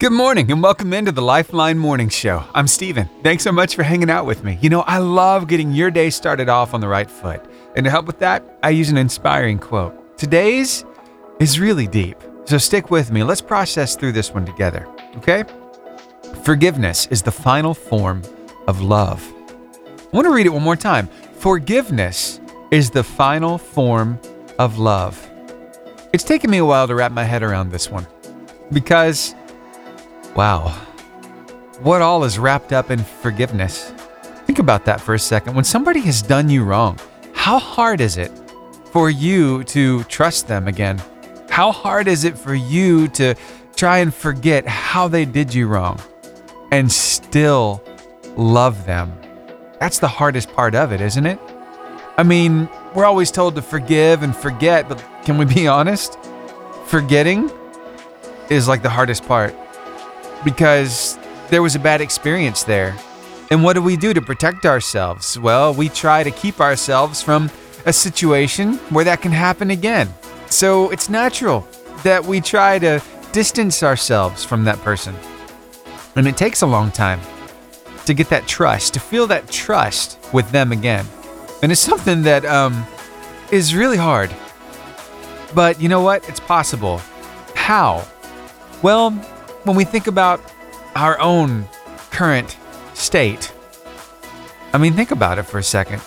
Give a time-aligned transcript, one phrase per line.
[0.00, 2.44] Good morning and welcome into the Lifeline Morning Show.
[2.54, 3.10] I'm Steven.
[3.24, 4.56] Thanks so much for hanging out with me.
[4.62, 7.44] You know, I love getting your day started off on the right foot.
[7.74, 10.16] And to help with that, I use an inspiring quote.
[10.16, 10.84] Today's
[11.40, 12.16] is really deep.
[12.44, 13.24] So stick with me.
[13.24, 15.42] Let's process through this one together, okay?
[16.44, 18.22] Forgiveness is the final form
[18.68, 19.20] of love.
[19.32, 21.08] I want to read it one more time.
[21.38, 22.38] Forgiveness
[22.70, 24.20] is the final form
[24.60, 25.28] of love.
[26.12, 28.06] It's taken me a while to wrap my head around this one
[28.72, 29.34] because
[30.38, 30.68] Wow.
[31.80, 33.90] What all is wrapped up in forgiveness?
[34.46, 35.56] Think about that for a second.
[35.56, 36.96] When somebody has done you wrong,
[37.32, 38.30] how hard is it
[38.92, 41.02] for you to trust them again?
[41.50, 43.34] How hard is it for you to
[43.74, 46.00] try and forget how they did you wrong
[46.70, 47.82] and still
[48.36, 49.12] love them?
[49.80, 51.40] That's the hardest part of it, isn't it?
[52.16, 56.16] I mean, we're always told to forgive and forget, but can we be honest?
[56.84, 57.50] Forgetting
[58.50, 59.52] is like the hardest part
[60.44, 62.96] because there was a bad experience there.
[63.50, 65.38] And what do we do to protect ourselves?
[65.38, 67.50] Well, we try to keep ourselves from
[67.86, 70.12] a situation where that can happen again.
[70.50, 71.66] So it's natural
[72.02, 75.14] that we try to distance ourselves from that person.
[76.16, 77.20] And it takes a long time
[78.06, 81.06] to get that trust, to feel that trust with them again.
[81.62, 82.86] And it's something that um,
[83.50, 84.34] is really hard.
[85.54, 86.28] But you know what?
[86.28, 87.00] It's possible.
[87.54, 88.06] How?
[88.82, 89.10] Well,
[89.68, 90.40] when we think about
[90.96, 91.68] our own
[92.10, 92.56] current
[92.94, 93.52] state,
[94.72, 96.00] I mean, think about it for a second.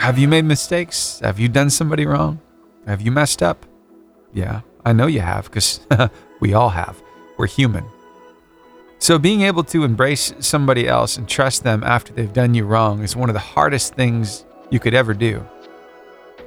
[0.00, 1.20] Have you made mistakes?
[1.20, 2.40] Have you done somebody wrong?
[2.84, 3.64] Have you messed up?
[4.32, 5.86] Yeah, I know you have because
[6.40, 7.00] we all have.
[7.38, 7.84] We're human.
[8.98, 13.04] So, being able to embrace somebody else and trust them after they've done you wrong
[13.04, 15.46] is one of the hardest things you could ever do.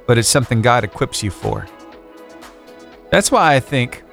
[0.06, 1.66] But it's something God equips you for.
[3.10, 4.04] That's why I think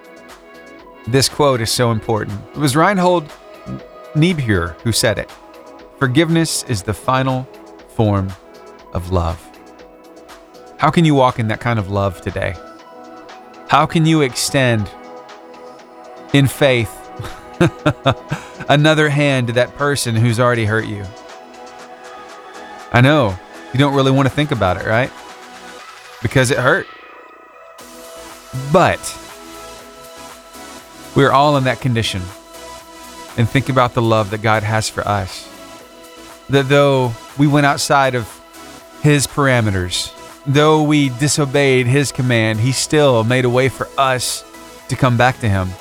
[1.11, 2.39] this quote is so important.
[2.51, 3.31] It was Reinhold
[4.15, 5.29] Niebuhr who said it.
[5.97, 7.43] Forgiveness is the final
[7.89, 8.31] form
[8.93, 9.43] of love.
[10.77, 12.55] How can you walk in that kind of love today?
[13.67, 14.89] How can you extend
[16.33, 16.95] in faith
[18.69, 21.05] another hand to that person who's already hurt you?
[22.91, 23.37] I know
[23.73, 25.11] you don't really want to think about it, right?
[26.21, 26.87] Because it hurt.
[28.71, 28.99] But
[31.19, 32.21] we're all in that condition.
[33.35, 35.49] And think about the love that God has for us.
[36.47, 38.25] That though we went outside of
[39.01, 40.13] His parameters,
[40.45, 44.45] though we disobeyed His command, He still made a way for us
[44.87, 45.71] to come back to Him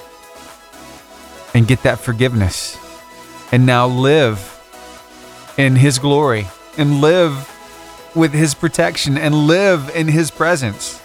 [1.55, 2.77] and get that forgiveness
[3.53, 4.61] and now live
[5.57, 7.49] in His glory and live
[8.17, 11.01] with His protection and live in His presence.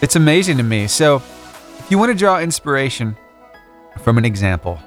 [0.00, 0.86] It's amazing to me.
[0.86, 1.16] So,
[1.78, 3.18] if you want to draw inspiration,
[4.00, 4.78] from an example.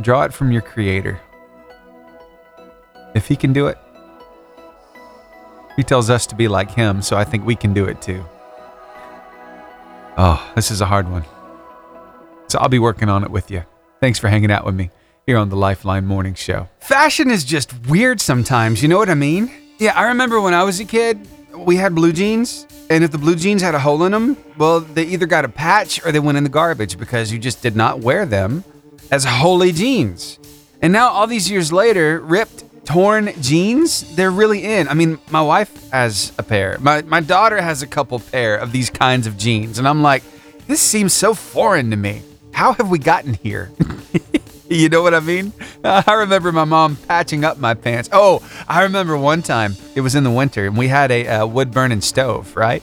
[0.00, 1.20] Draw it from your Creator.
[3.14, 3.78] If He can do it,
[5.76, 8.24] He tells us to be like Him, so I think we can do it too.
[10.16, 11.24] Oh, this is a hard one.
[12.48, 13.64] So I'll be working on it with you.
[14.00, 14.90] Thanks for hanging out with me
[15.26, 16.68] here on the Lifeline Morning Show.
[16.80, 19.50] Fashion is just weird sometimes, you know what I mean?
[19.78, 21.26] Yeah, I remember when I was a kid,
[21.64, 24.80] we had blue jeans, and if the blue jeans had a hole in them, well,
[24.80, 27.76] they either got a patch or they went in the garbage because you just did
[27.76, 28.64] not wear them
[29.10, 30.38] as holey jeans.
[30.82, 34.88] And now, all these years later, ripped, torn jeans, they're really in.
[34.88, 38.72] I mean, my wife has a pair, my, my daughter has a couple pair of
[38.72, 39.78] these kinds of jeans.
[39.78, 40.22] And I'm like,
[40.66, 42.22] this seems so foreign to me.
[42.52, 43.70] How have we gotten here?
[44.70, 45.52] You know what I mean?
[45.84, 48.08] I remember my mom patching up my pants.
[48.12, 51.46] Oh, I remember one time it was in the winter and we had a, a
[51.46, 52.80] wood burning stove, right?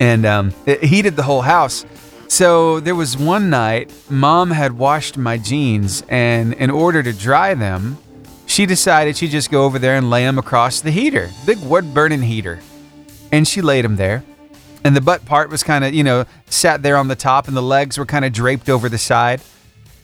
[0.00, 1.86] And um, it heated the whole house.
[2.26, 7.54] So there was one night, mom had washed my jeans, and in order to dry
[7.54, 7.98] them,
[8.46, 11.94] she decided she'd just go over there and lay them across the heater, big wood
[11.94, 12.58] burning heater.
[13.30, 14.24] And she laid them there.
[14.82, 17.56] And the butt part was kind of, you know, sat there on the top, and
[17.56, 19.40] the legs were kind of draped over the side.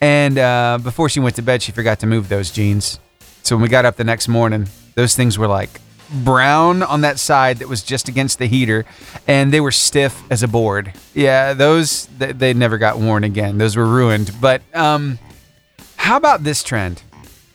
[0.02, 2.99] And uh, before she went to bed, she forgot to move those jeans.
[3.44, 4.66] So when we got up the next morning,
[4.96, 5.81] those things were like
[6.25, 8.84] brown on that side that was just against the heater,
[9.28, 10.93] and they were stiff as a board.
[11.14, 13.58] Yeah, those they, they never got worn again.
[13.58, 14.32] Those were ruined.
[14.40, 15.20] But um,
[15.96, 17.02] how about this trend?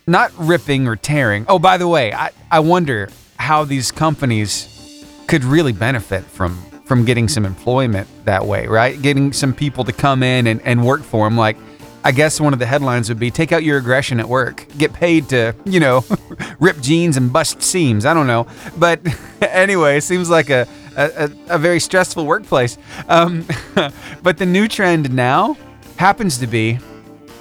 [0.06, 1.44] Not ripping or tearing.
[1.48, 6.56] Oh, by the way, I, I wonder how these companies could really benefit from
[6.86, 9.00] from getting some employment that way, right?
[9.02, 11.36] Getting some people to come in and, and work for them.
[11.36, 11.58] Like
[12.04, 14.66] I guess one of the headlines would be take out your aggression at work.
[14.78, 16.04] Get paid to, you know,
[16.60, 18.06] rip jeans and bust seams.
[18.06, 18.46] I don't know.
[18.76, 19.00] But
[19.42, 20.66] anyway, it seems like a,
[20.96, 22.78] a, a very stressful workplace.
[23.08, 23.46] Um,
[24.22, 25.56] but the new trend now
[25.96, 26.78] happens to be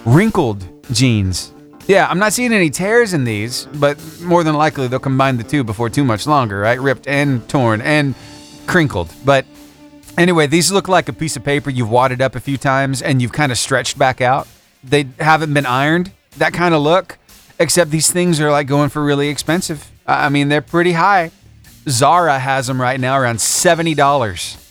[0.06, 1.54] wrinkled jeans.
[1.88, 5.44] Yeah, I'm not seeing any tears in these, but more than likely they'll combine the
[5.44, 6.80] two before too much longer, right?
[6.80, 8.14] Ripped and torn and
[8.66, 9.10] crinkled.
[9.24, 9.46] But
[10.18, 13.22] anyway, these look like a piece of paper you've wadded up a few times and
[13.22, 14.48] you've kind of stretched back out.
[14.84, 17.18] They haven't been ironed, that kind of look,
[17.60, 19.90] except these things are like going for really expensive.
[20.06, 21.32] I mean, they're pretty high.
[21.88, 24.64] Zara has them right now around $70.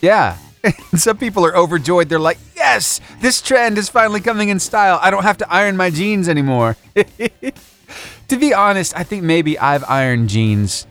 [0.00, 0.38] Yeah.
[0.94, 2.08] Some people are overjoyed.
[2.08, 4.98] They're like, yes, this trend is finally coming in style.
[5.00, 6.76] I don't have to iron my jeans anymore.
[8.28, 10.86] to be honest, I think maybe I've ironed jeans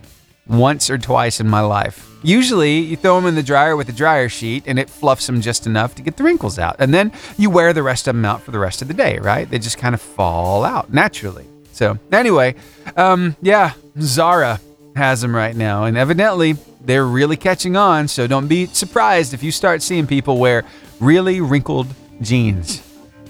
[0.47, 2.14] once or twice in my life.
[2.25, 5.41] Usually, you throw them in the dryer with a dryer sheet and it fluffs them
[5.41, 6.75] just enough to get the wrinkles out.
[6.79, 9.19] And then you wear the rest of them out for the rest of the day,
[9.19, 9.47] right?
[9.47, 11.45] They just kind of fall out naturally.
[11.71, 12.55] So, anyway,
[12.97, 14.59] um, yeah, Zara
[14.95, 15.83] has them right now.
[15.83, 18.07] And evidently, they're really catching on.
[18.07, 20.63] So, don't be surprised if you start seeing people wear
[20.99, 21.87] really wrinkled
[22.21, 22.81] jeans.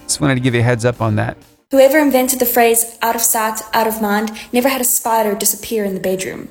[0.04, 1.36] Just wanted to give you a heads up on that.
[1.72, 5.84] Whoever invented the phrase out of sight, out of mind never had a spider disappear
[5.84, 6.48] in the bedroom.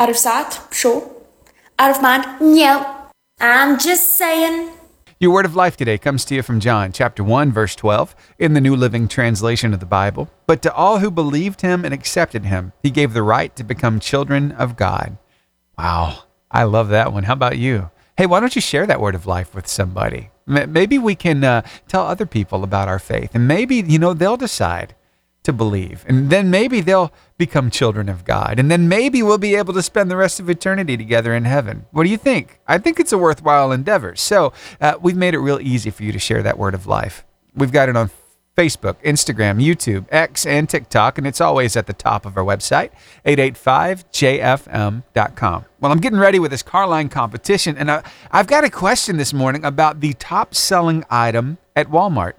[0.00, 0.60] Out of sight?
[0.70, 1.10] Sure.
[1.76, 2.24] Out of mind?
[2.40, 3.08] No.
[3.40, 4.70] I'm just saying.
[5.18, 8.52] Your word of life today comes to you from John chapter 1 verse 12 in
[8.52, 10.30] the New Living Translation of the Bible.
[10.46, 13.98] But to all who believed him and accepted him, he gave the right to become
[13.98, 15.18] children of God.
[15.76, 17.24] Wow, I love that one.
[17.24, 17.90] How about you?
[18.16, 20.30] Hey, why don't you share that word of life with somebody?
[20.46, 24.36] Maybe we can uh, tell other people about our faith and maybe, you know, they'll
[24.36, 24.94] decide
[25.42, 26.04] to believe.
[26.06, 28.58] And then maybe they'll become children of God.
[28.58, 31.86] And then maybe we'll be able to spend the rest of eternity together in heaven.
[31.90, 32.60] What do you think?
[32.66, 34.14] I think it's a worthwhile endeavor.
[34.16, 37.24] So uh, we've made it real easy for you to share that word of life.
[37.54, 38.10] We've got it on
[38.58, 42.90] Facebook, Instagram, YouTube, X, and TikTok, and it's always at the top of our website,
[43.24, 45.64] 885jfm.com.
[45.80, 48.02] Well, I'm getting ready with this car line competition, and I,
[48.32, 52.32] I've got a question this morning about the top selling item at Walmart.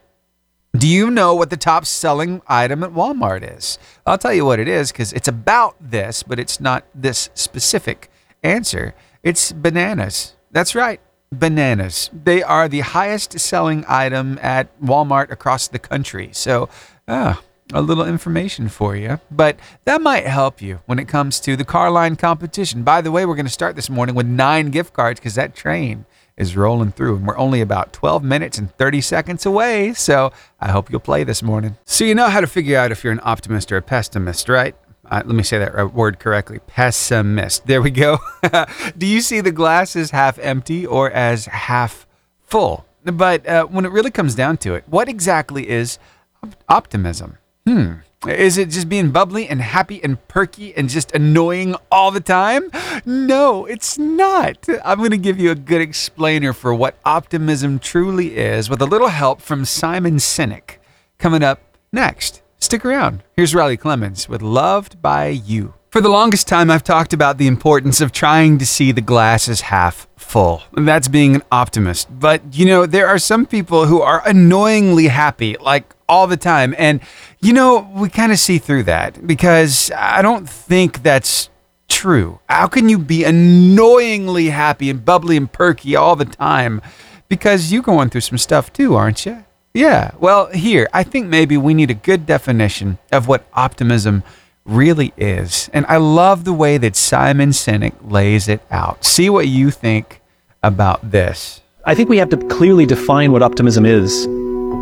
[0.79, 3.77] Do you know what the top selling item at Walmart is?
[4.05, 8.09] I'll tell you what it is because it's about this, but it's not this specific
[8.43, 8.95] answer.
[9.21, 10.37] It's bananas.
[10.51, 11.01] That's right,
[11.33, 12.09] bananas.
[12.13, 16.29] They are the highest selling item at Walmart across the country.
[16.31, 16.69] So,
[17.09, 17.41] ah,
[17.73, 21.65] a little information for you, but that might help you when it comes to the
[21.65, 22.83] car line competition.
[22.83, 25.53] By the way, we're going to start this morning with nine gift cards because that
[25.53, 26.05] train
[26.39, 29.94] is rolling through, and we're only about 12 minutes and 30 seconds away.
[29.94, 31.77] So I hope you'll play this morning.
[31.86, 34.75] So you know how to figure out if you're an optimist or a pessimist, right?
[35.06, 37.68] Uh, let me say that word correctly pessimist.
[37.68, 38.19] There we go.
[38.97, 42.07] Do you see the glass as half empty or as half
[42.42, 42.85] full?
[43.03, 46.00] But uh, when it really comes down to it, what exactly is
[46.44, 47.38] op- optimism?
[47.68, 47.94] Hmm.
[48.27, 52.69] Is it just being bubbly and happy and perky and just annoying all the time?
[53.06, 54.68] No, it's not.
[54.83, 58.86] I'm going to give you a good explainer for what optimism truly is with a
[58.86, 60.80] little help from Simon Sinek
[61.18, 61.62] coming up
[61.94, 62.42] next.
[62.57, 63.24] Stick around.
[63.38, 65.75] Here's Riley Clemmons with Loved by You.
[65.89, 69.48] For the longest time, I've talked about the importance of trying to see the glass
[69.48, 70.62] as half full.
[70.74, 72.07] That's being an optimist.
[72.19, 76.75] But, you know, there are some people who are annoyingly happy, like all the time.
[76.77, 77.00] And,
[77.41, 81.50] you know, we kind of see through that because I don't think that's
[81.88, 82.39] true.
[82.50, 86.81] How can you be annoyingly happy and bubbly and perky all the time?
[87.30, 89.45] Because you're going through some stuff too, aren't you?
[89.74, 90.12] Yeah.
[90.19, 94.23] Well, here, I think maybe we need a good definition of what optimism
[94.66, 95.69] really is.
[95.73, 99.06] And I love the way that Simon Sinek lays it out.
[99.06, 100.21] See what you think
[100.63, 101.61] about this.
[101.85, 104.28] I think we have to clearly define what optimism is.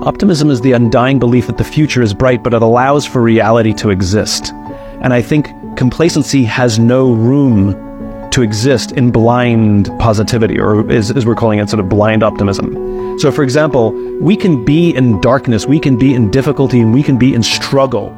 [0.04, 3.74] Optimism is the undying belief that the future is bright, but it allows for reality
[3.74, 4.54] to exist.
[5.02, 11.26] And I think complacency has no room to exist in blind positivity, or as, as,
[11.26, 13.20] we're calling it, sort of blind optimism.
[13.20, 17.02] So, for example, we can be in darkness, we can be in difficulty, and we
[17.02, 18.10] can be in struggle.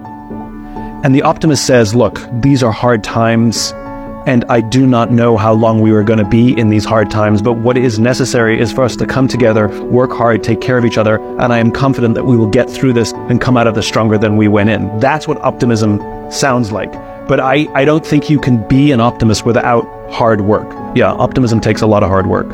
[1.03, 3.73] And the optimist says, look, these are hard times
[4.25, 7.09] and I do not know how long we are going to be in these hard
[7.09, 10.77] times, but what is necessary is for us to come together, work hard, take care
[10.77, 13.57] of each other, and I am confident that we will get through this and come
[13.57, 14.99] out of this stronger than we went in.
[14.99, 15.99] That's what optimism
[16.31, 16.91] sounds like.
[17.27, 20.67] But I, I don't think you can be an optimist without hard work.
[20.95, 22.47] Yeah, optimism takes a lot of hard work.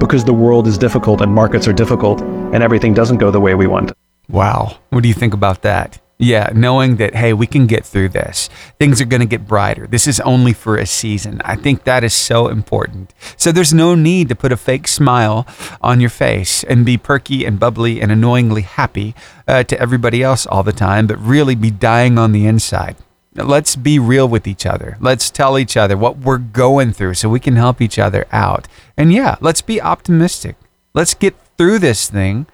[0.00, 3.54] Because the world is difficult and markets are difficult and everything doesn't go the way
[3.54, 3.92] we want.
[4.28, 4.76] Wow.
[4.90, 6.00] What do you think about that?
[6.18, 8.48] Yeah, knowing that, hey, we can get through this.
[8.78, 9.86] Things are going to get brighter.
[9.86, 11.42] This is only for a season.
[11.44, 13.12] I think that is so important.
[13.36, 15.46] So there's no need to put a fake smile
[15.82, 19.14] on your face and be perky and bubbly and annoyingly happy
[19.46, 22.96] uh, to everybody else all the time, but really be dying on the inside.
[23.34, 24.96] Let's be real with each other.
[24.98, 28.66] Let's tell each other what we're going through so we can help each other out.
[28.96, 30.56] And yeah, let's be optimistic.
[30.94, 32.46] Let's get through this thing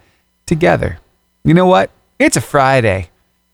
[0.47, 0.99] together.
[1.45, 1.93] You know what?
[2.19, 3.11] It's a Friday.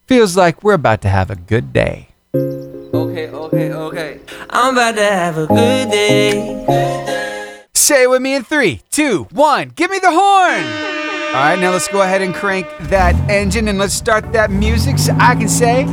[0.08, 2.08] Feels like we're about to have a good day.
[2.34, 4.20] Okay, okay, okay.
[4.48, 7.66] I'm about to have a good day.
[7.74, 9.70] Say it with me in three, two, one.
[9.76, 10.64] Give me the horn.
[11.28, 14.98] All right, now let's go ahead and crank that engine and let's start that music
[14.98, 15.84] so I can say,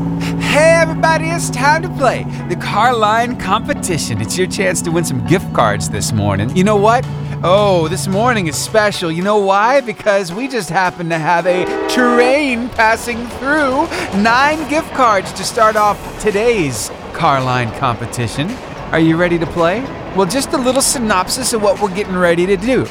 [0.55, 4.21] Hey, everybody, it's time to play the Carline competition.
[4.21, 6.55] It's your chance to win some gift cards this morning.
[6.55, 7.05] You know what?
[7.43, 9.11] Oh, this morning is special.
[9.11, 9.81] You know why?
[9.81, 13.85] Because we just happen to have a train passing through.
[14.21, 18.49] Nine gift cards to start off today's Carline competition.
[18.93, 19.81] Are you ready to play?
[20.15, 22.85] Well, just a little synopsis of what we're getting ready to do.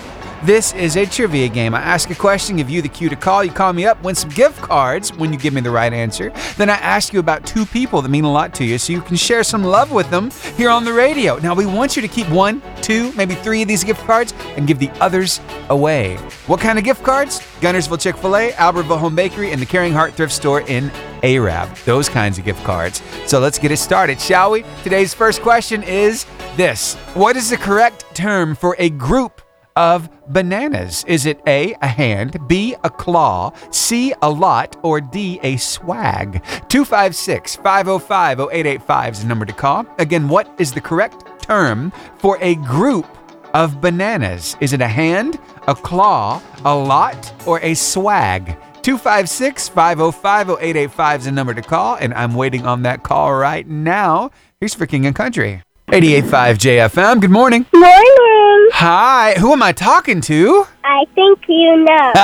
[0.45, 1.75] This is a trivia game.
[1.75, 3.43] I ask a question, give you the cue to call.
[3.43, 6.35] You call me up, win some gift cards when you give me the right answer.
[6.59, 9.01] Then I ask you about two people that mean a lot to you so you
[9.01, 11.39] can share some love with them here on the radio.
[11.39, 14.67] Now, we want you to keep one, two, maybe three of these gift cards and
[14.67, 16.17] give the others away.
[16.47, 17.41] What kind of gift cards?
[17.63, 20.91] Guntersville Chick fil A, Albertville Home Bakery, and the Caring Heart Thrift Store in
[21.23, 21.75] Arab.
[21.87, 23.01] Those kinds of gift cards.
[23.25, 24.63] So let's get it started, shall we?
[24.83, 29.41] Today's first question is this What is the correct term for a group
[29.76, 31.04] of bananas?
[31.07, 36.43] Is it A, a hand, B, a claw, C, a lot, or D, a swag?
[36.69, 39.87] 256 505 0885 is the number to call.
[39.99, 43.07] Again, what is the correct term for a group
[43.52, 44.57] of bananas?
[44.61, 45.38] Is it a hand,
[45.69, 48.57] a claw, a lot, or a swag?
[48.83, 53.66] 256 505 0885 is the number to call, and I'm waiting on that call right
[53.66, 54.31] now.
[54.61, 55.62] Here's for King and Country.
[55.90, 57.66] 885 JFM, good morning.
[57.73, 58.34] Morning.
[58.76, 60.66] Hi, who am I talking to?
[60.83, 62.12] I think you know.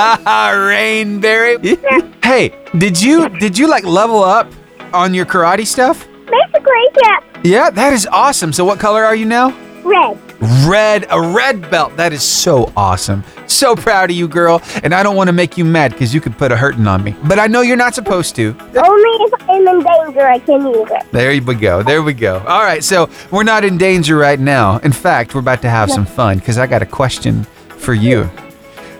[0.67, 1.79] Rainberry.
[2.23, 4.51] hey, did you did you like level up
[4.93, 6.05] on your karate stuff?
[6.29, 7.19] Basically, yeah.
[7.45, 8.51] Yeah, that is awesome.
[8.51, 9.57] So what color are you now?
[9.85, 10.19] Red.
[10.41, 11.95] Red, a red belt.
[11.97, 13.23] That is so awesome.
[13.45, 14.61] So proud of you, girl.
[14.83, 17.03] And I don't want to make you mad because you could put a hurting on
[17.03, 17.15] me.
[17.25, 18.55] But I know you're not supposed to.
[18.59, 21.11] Only if I'm in danger I can use it.
[21.11, 21.83] There we go.
[21.83, 22.39] There we go.
[22.47, 24.77] All right, so we're not in danger right now.
[24.79, 27.43] In fact, we're about to have some fun because I got a question
[27.77, 28.29] for you.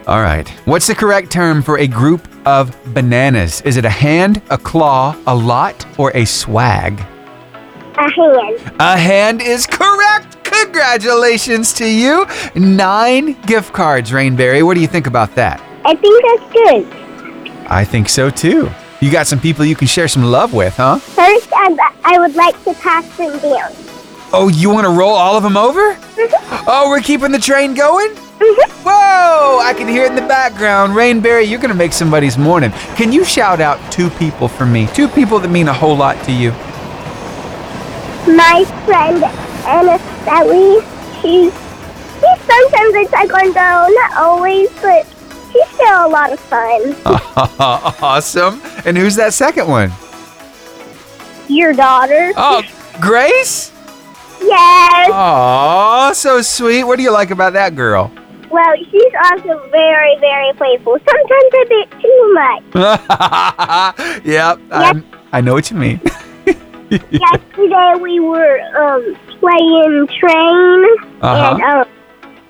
[0.07, 0.47] All right.
[0.65, 3.61] What's the correct term for a group of bananas?
[3.61, 6.99] Is it a hand, a claw, a lot, or a swag?
[7.97, 8.75] A hand.
[8.79, 10.30] A hand is correct.
[10.63, 12.25] Congratulations to you.
[12.55, 14.63] Nine gift cards, Rainberry.
[14.63, 15.61] What do you think about that?
[15.85, 17.67] I think that's good.
[17.67, 18.69] I think so too.
[18.99, 20.99] You got some people you can share some love with, huh?
[20.99, 23.71] First, I, I would like to pass them down.
[24.33, 25.95] Oh, you want to roll all of them over?
[25.95, 26.65] Mm-hmm.
[26.67, 28.09] Oh, we're keeping the train going?
[28.11, 28.83] Mm-hmm.
[28.83, 29.59] Whoa!
[29.59, 30.93] I can hear it in the background.
[30.93, 32.71] Rainberry, you're going to make somebody's morning.
[32.95, 34.87] Can you shout out two people for me?
[34.93, 36.51] Two people that mean a whole lot to you.
[38.31, 39.23] My friend
[39.65, 40.81] Anna Sally,
[41.21, 45.05] she's, she sometimes a taekwondo, not always, but
[45.51, 46.95] she's still a lot of fun.
[48.01, 48.61] awesome.
[48.85, 49.91] And who's that second one?
[51.47, 52.31] Your daughter?
[52.37, 52.63] Oh,
[52.99, 53.71] Grace?
[54.41, 55.09] Yes.
[55.13, 56.83] Oh, so sweet.
[56.83, 58.11] What do you like about that girl?
[58.49, 60.97] Well, she's also very, very playful.
[60.97, 64.25] Sometimes a bit too much.
[64.25, 66.01] yep, I'm, I know what you mean.
[66.89, 70.85] Yesterday we were um, playing train,
[71.21, 71.57] Uh-huh.
[71.59, 71.85] and um,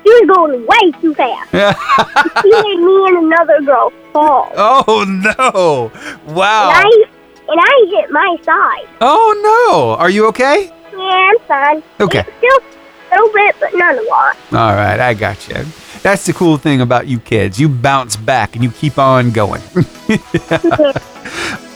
[0.03, 1.49] she was going way too fast.
[2.43, 4.51] he made me and another girl fall.
[4.55, 5.91] oh no!
[6.27, 6.69] And Wow.
[6.73, 7.05] I
[7.47, 8.87] and I hit my side.
[9.01, 9.95] Oh no!
[9.95, 10.71] Are you okay?
[10.93, 10.99] Yeah,
[11.31, 11.83] I'm fine.
[11.99, 12.23] Okay.
[12.37, 14.37] Still a little bit, but not a lot.
[14.53, 15.55] All right, I got you.
[16.01, 17.59] That's the cool thing about you kids.
[17.59, 19.61] You bounce back and you keep on going.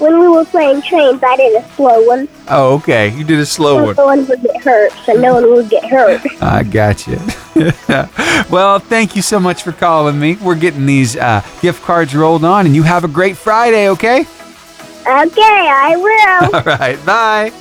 [0.06, 2.28] When we were playing trains, I did a slow one.
[2.48, 3.10] oh, okay.
[3.10, 3.96] You did a slow one.
[3.96, 6.22] no one would get hurt, so no one would get hurt.
[6.44, 7.18] I got you.
[8.52, 10.36] well, thank you so much for calling me.
[10.36, 14.20] We're getting these uh, gift cards rolled on, and you have a great Friday, okay?
[14.20, 14.28] Okay,
[15.08, 16.56] I will.
[16.56, 17.52] All right, bye.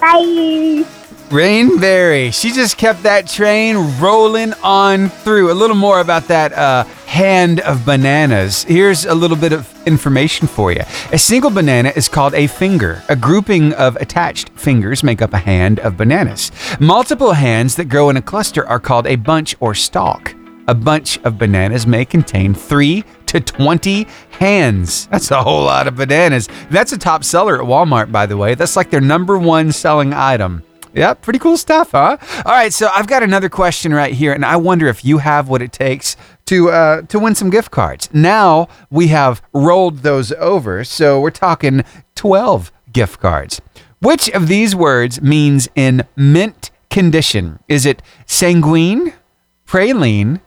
[0.00, 1.00] Bye.
[1.34, 2.32] Rainberry.
[2.32, 5.50] She just kept that train rolling on through.
[5.50, 8.62] A little more about that uh, hand of bananas.
[8.62, 10.82] Here's a little bit of information for you.
[11.10, 13.02] A single banana is called a finger.
[13.08, 16.52] A grouping of attached fingers make up a hand of bananas.
[16.78, 20.32] Multiple hands that grow in a cluster are called a bunch or stalk.
[20.68, 24.06] A bunch of bananas may contain 3 to 20
[24.38, 25.08] hands.
[25.08, 26.48] That's a whole lot of bananas.
[26.70, 28.54] That's a top seller at Walmart, by the way.
[28.54, 30.62] That's like their number one selling item.
[30.94, 32.16] Yeah, pretty cool stuff, huh?
[32.46, 35.48] All right, so I've got another question right here, and I wonder if you have
[35.48, 38.08] what it takes to uh, to win some gift cards.
[38.12, 41.82] Now we have rolled those over, so we're talking
[42.14, 43.60] twelve gift cards.
[44.00, 47.58] Which of these words means in mint condition?
[47.66, 49.14] Is it sanguine,
[49.66, 50.42] praline,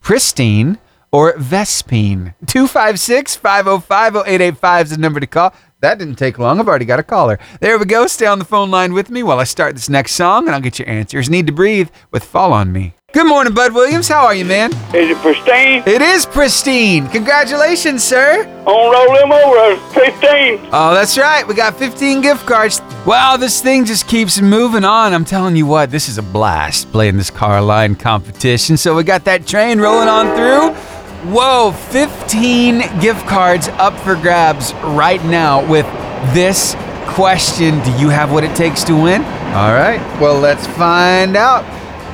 [0.00, 0.78] pristine,
[1.10, 2.34] or Vespine?
[2.46, 5.54] 256 505 0885 is the number to call.
[5.80, 6.58] That didn't take long.
[6.58, 7.38] I've already got a caller.
[7.60, 8.08] There we go.
[8.08, 10.60] Stay on the phone line with me while I start this next song and I'll
[10.60, 11.30] get your answers.
[11.30, 12.94] Need to breathe with Fall on Me.
[13.12, 14.08] Good morning, Bud Williams.
[14.08, 14.72] How are you, man?
[14.92, 15.84] Is it pristine?
[15.86, 17.08] It is pristine.
[17.08, 18.44] Congratulations, sir.
[18.66, 20.68] On roll them over, 15.
[20.72, 21.46] Oh, that's right.
[21.46, 22.82] We got 15 gift cards.
[23.06, 25.14] Wow, this thing just keeps moving on.
[25.14, 28.76] I'm telling you what, this is a blast playing this car line competition.
[28.76, 30.97] So we got that train rolling on through.
[31.24, 35.84] Whoa, 15 gift cards up for grabs right now with
[36.32, 36.76] this
[37.08, 37.82] question.
[37.82, 39.22] Do you have what it takes to win?
[39.24, 41.64] All right, well, let's find out.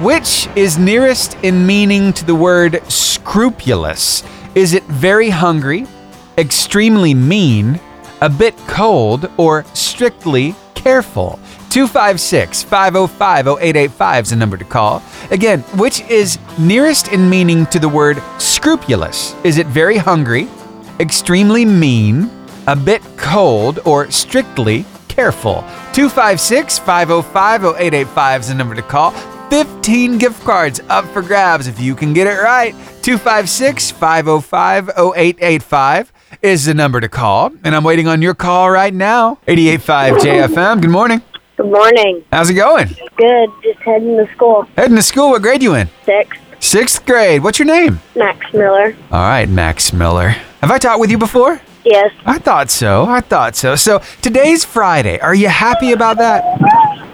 [0.01, 4.25] Which is nearest in meaning to the word scrupulous?
[4.55, 5.87] Is it very hungry,
[6.39, 7.79] extremely mean,
[8.23, 11.39] a bit cold, or strictly careful?
[11.75, 15.03] 256 505 0885 is the number to call.
[15.33, 19.35] Again, which is nearest in meaning to the word scrupulous?
[19.43, 20.47] Is it very hungry,
[21.01, 22.31] extremely mean,
[22.69, 25.65] a bit cold, or strictly careful?
[25.95, 29.11] 256 505 0885 is the number to call.
[29.51, 32.71] 15 gift cards up for grabs if you can get it right.
[33.03, 37.51] 256 505 0885 is the number to call.
[37.65, 39.39] And I'm waiting on your call right now.
[39.49, 40.81] 885 JFM.
[40.81, 41.21] Good morning.
[41.57, 42.25] Good morning.
[42.33, 42.89] How's it going?
[43.17, 43.51] Good.
[43.63, 44.67] Just heading to school.
[44.77, 45.31] Heading to school.
[45.31, 45.89] What grade you in?
[46.05, 46.41] Sixth.
[46.59, 47.43] Sixth grade.
[47.45, 48.01] What's your name?
[48.17, 48.97] Max Miller.
[49.13, 50.31] All right, Max Miller.
[50.61, 51.61] Have I taught with you before?
[51.85, 52.13] Yes.
[52.25, 53.05] I thought so.
[53.05, 53.77] I thought so.
[53.77, 55.21] So today's Friday.
[55.21, 56.43] Are you happy about that?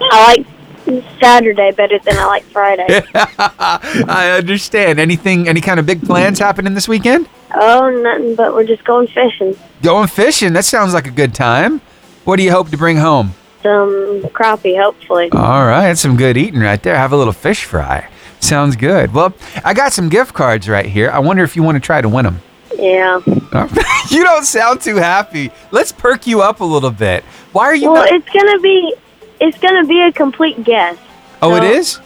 [0.00, 0.44] I
[0.86, 3.02] like Saturday better than I like Friday.
[3.14, 4.98] I understand.
[5.00, 7.28] Anything, any kind of big plans happening this weekend?
[7.52, 9.56] oh, nothing but we're just going fishing.
[9.82, 10.52] Going fishing.
[10.52, 11.80] That sounds like a good time.
[12.24, 13.34] What do you hope to bring home?
[13.62, 15.30] Some crappie, hopefully.
[15.32, 16.96] All right, some good eating right there.
[16.96, 18.08] Have a little fish fry.
[18.40, 19.12] Sounds good.
[19.12, 21.10] Well, I got some gift cards right here.
[21.10, 22.40] I wonder if you want to try to win them.
[22.78, 23.20] Yeah.
[23.26, 25.50] Oh, you don't sound too happy.
[25.72, 27.22] Let's perk you up a little bit.
[27.52, 28.12] Why are you Well, not?
[28.12, 28.94] it's gonna be,
[29.40, 30.96] it's gonna be a complete guess.
[31.42, 32.00] oh, it so- is.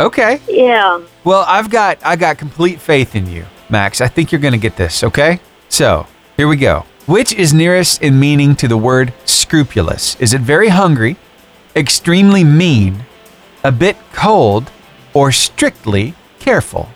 [0.00, 0.40] Okay.
[0.48, 1.00] Yeah.
[1.24, 4.00] Well, I've got I got complete faith in you, Max.
[4.00, 5.40] I think you're going to get this, okay?
[5.70, 6.06] So,
[6.36, 6.84] here we go.
[7.08, 10.14] Which is nearest in meaning to the word scrupulous?
[10.16, 11.16] Is it very hungry,
[11.74, 13.06] extremely mean,
[13.64, 14.70] a bit cold,
[15.14, 16.90] or strictly careful?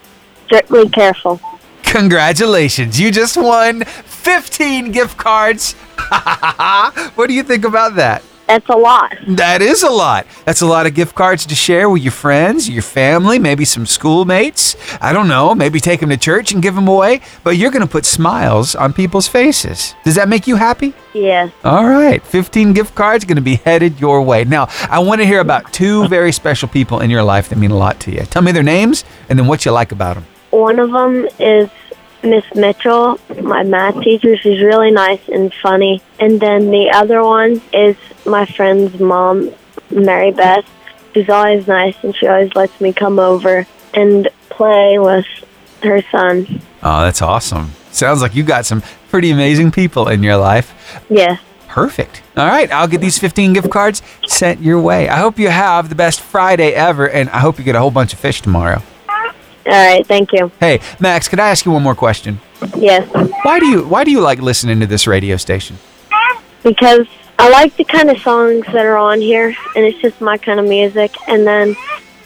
[0.45, 1.41] Strictly careful.
[1.85, 5.73] Congratulations, you just won 15 gift cards.
[7.15, 8.23] what do you think about that?
[8.53, 9.17] That's a lot.
[9.29, 10.27] That is a lot.
[10.45, 13.87] That's a lot of gift cards to share with your friends, your family, maybe some
[13.87, 14.77] schoolmates.
[15.01, 17.23] I don't know, maybe take them to church and give them away.
[17.45, 19.95] But you're going to put smiles on people's faces.
[20.05, 20.93] Does that make you happy?
[21.15, 21.51] Yes.
[21.65, 24.45] All right, 15 gift cards going to be headed your way.
[24.45, 27.71] Now, I want to hear about two very special people in your life that mean
[27.71, 28.21] a lot to you.
[28.27, 30.27] Tell me their names and then what you like about them.
[30.51, 31.71] One of them is
[32.23, 34.37] Miss Mitchell, my math teacher.
[34.37, 36.01] She's really nice and funny.
[36.21, 39.53] And then the other one is my friend's mom,
[39.91, 40.65] Mary Beth.
[41.15, 45.27] She's always nice and she always lets me come over and play with
[45.83, 46.61] her son.
[46.83, 47.73] Oh, that's awesome.
[47.91, 51.01] Sounds like you got some pretty amazing people in your life.
[51.11, 51.41] Yes.
[51.69, 52.23] Perfect.
[52.37, 55.09] All right, I'll get these 15 gift cards sent your way.
[55.09, 57.91] I hope you have the best Friday ever, and I hope you get a whole
[57.91, 58.83] bunch of fish tomorrow.
[59.67, 60.07] All right.
[60.07, 60.51] Thank you.
[60.61, 62.41] Hey, Max, could I ask you one more question?
[62.77, 63.09] Yes.
[63.43, 65.77] Why do you why do you like listening to this radio station?
[66.63, 67.07] Because
[67.39, 70.61] I like the kind of songs that are on here, and it's just my kind
[70.61, 71.15] of music.
[71.27, 71.77] And then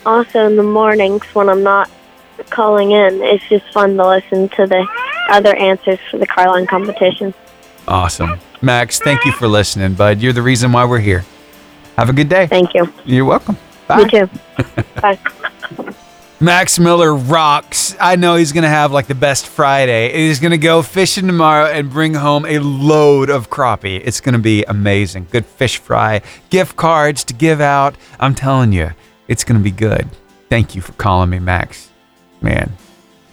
[0.04, 1.90] also in the mornings when I'm not
[2.50, 4.86] calling in, it's just fun to listen to the
[5.30, 7.34] other answers for the Carline competition.
[7.88, 8.38] Awesome.
[8.60, 10.20] Max, thank you for listening, bud.
[10.20, 11.24] You're the reason why we're here.
[11.96, 12.46] Have a good day.
[12.46, 12.92] Thank you.
[13.04, 13.56] You're welcome.
[13.86, 14.00] Bye.
[14.00, 14.30] You too.
[15.00, 15.96] Bye.
[16.38, 17.96] Max Miller rocks.
[17.98, 20.12] I know he's going to have like the best Friday.
[20.26, 24.02] He's going to go fishing tomorrow and bring home a load of crappie.
[24.04, 25.28] It's going to be amazing.
[25.30, 26.20] Good fish fry,
[26.50, 27.96] gift cards to give out.
[28.20, 28.90] I'm telling you,
[29.28, 30.10] it's going to be good.
[30.50, 31.88] Thank you for calling me, Max.
[32.42, 32.74] Man,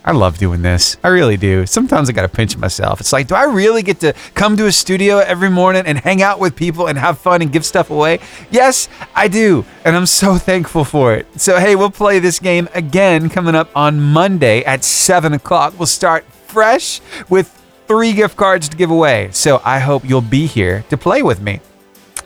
[0.06, 0.98] I love doing this.
[1.02, 1.66] I really do.
[1.66, 3.00] Sometimes I got to pinch myself.
[3.00, 6.22] It's like, do I really get to come to a studio every morning and hang
[6.22, 8.20] out with people and have fun and give stuff away?
[8.52, 9.64] Yes, I do.
[9.86, 11.28] And I'm so thankful for it.
[11.40, 15.74] So, hey, we'll play this game again coming up on Monday at 7 o'clock.
[15.80, 17.48] We'll start fresh with
[17.88, 19.30] three gift cards to give away.
[19.32, 21.62] So, I hope you'll be here to play with me.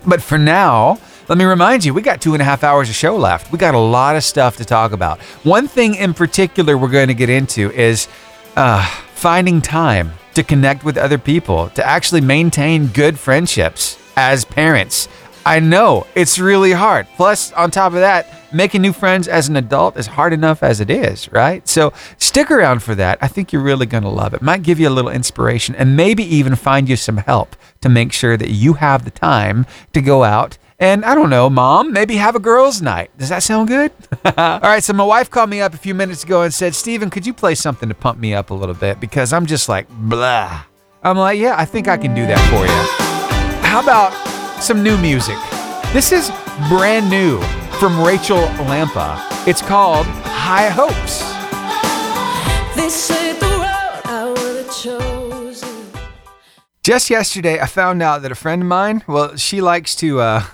[0.04, 2.94] But for now, let me remind you, we got two and a half hours of
[2.94, 3.52] show left.
[3.52, 5.20] We got a lot of stuff to talk about.
[5.44, 8.08] One thing in particular we're going to get into is
[8.56, 15.08] uh, finding time to connect with other people, to actually maintain good friendships as parents.
[15.44, 17.06] I know it's really hard.
[17.16, 20.80] Plus, on top of that, making new friends as an adult is hard enough as
[20.80, 21.66] it is, right?
[21.68, 23.18] So stick around for that.
[23.20, 24.40] I think you're really going to love it.
[24.40, 28.12] Might give you a little inspiration and maybe even find you some help to make
[28.12, 32.16] sure that you have the time to go out and I don't know, mom, maybe
[32.16, 33.10] have a girls' night.
[33.18, 33.90] Does that sound good?
[34.24, 37.10] All right, so my wife called me up a few minutes ago and said, Steven,
[37.10, 39.00] could you play something to pump me up a little bit?
[39.00, 40.62] Because I'm just like, blah.
[41.02, 43.68] I'm like, yeah, I think I can do that for you.
[43.68, 44.12] How about
[44.62, 45.36] some new music?
[45.92, 46.30] This is
[46.68, 47.40] brand new
[47.78, 49.18] from Rachel Lampa.
[49.48, 51.20] It's called High Hopes.
[52.76, 55.68] This ain't the road I chosen.
[56.82, 60.44] Just yesterday, I found out that a friend of mine, well, she likes to, uh,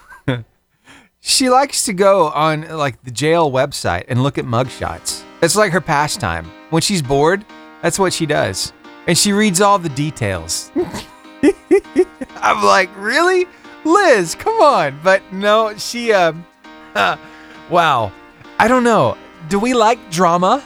[1.27, 5.25] she likes to go on like the jail website and look at mugshots.
[5.41, 6.45] It's like her pastime.
[6.69, 7.47] When she's bored,
[7.81, 8.75] that's what she does.
[9.07, 10.71] And she reads all the details.
[12.37, 13.47] I'm like, really?
[13.85, 15.01] Liz, come on.
[15.03, 16.45] But no, she, um,
[16.95, 17.17] uh,
[17.71, 18.13] wow.
[18.59, 19.17] I don't know.
[19.49, 20.63] Do we like drama?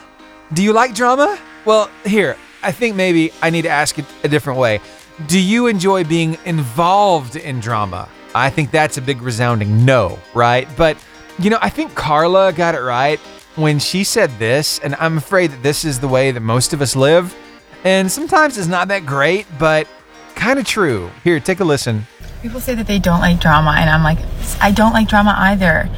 [0.51, 1.39] Do you like drama?
[1.63, 4.81] Well, here, I think maybe I need to ask it a different way.
[5.27, 8.09] Do you enjoy being involved in drama?
[8.35, 10.67] I think that's a big resounding no, right?
[10.77, 10.97] But,
[11.39, 13.19] you know, I think Carla got it right
[13.55, 16.81] when she said this, and I'm afraid that this is the way that most of
[16.81, 17.35] us live.
[17.83, 19.87] And sometimes it's not that great, but
[20.35, 21.09] kind of true.
[21.23, 22.05] Here, take a listen.
[22.41, 24.19] People say that they don't like drama, and I'm like,
[24.61, 25.89] I don't like drama either.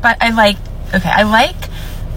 [0.00, 0.56] But I like,
[0.94, 1.56] okay, I like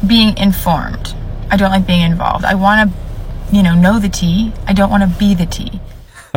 [0.05, 1.15] being informed.
[1.49, 2.45] I don't like being involved.
[2.45, 4.51] I want to, you know, know the tea.
[4.67, 5.79] I don't want to be the tea.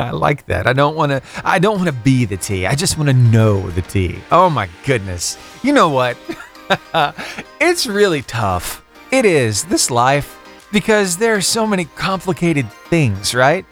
[0.01, 0.67] I like that.
[0.67, 2.67] I don't want to I don't want to be the tea.
[2.67, 4.19] I just want to know the tea.
[4.31, 5.37] Oh my goodness.
[5.63, 6.17] You know what?
[7.61, 8.85] it's really tough.
[9.11, 10.39] It is this life
[10.73, 13.67] because there are so many complicated things, right?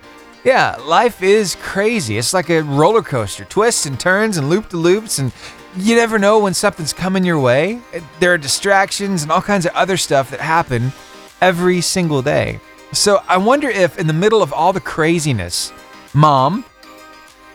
[0.45, 2.19] Yeah, life is crazy.
[2.19, 5.33] It's like a roller coaster, twists and turns and loop to loops and
[5.77, 7.81] you never know when something's coming your way.
[8.21, 10.93] There are distractions and all kinds of other stuff that happen
[11.41, 12.61] every single day.
[12.93, 15.73] So I wonder if, in the middle of all the craziness,
[16.15, 16.65] mom,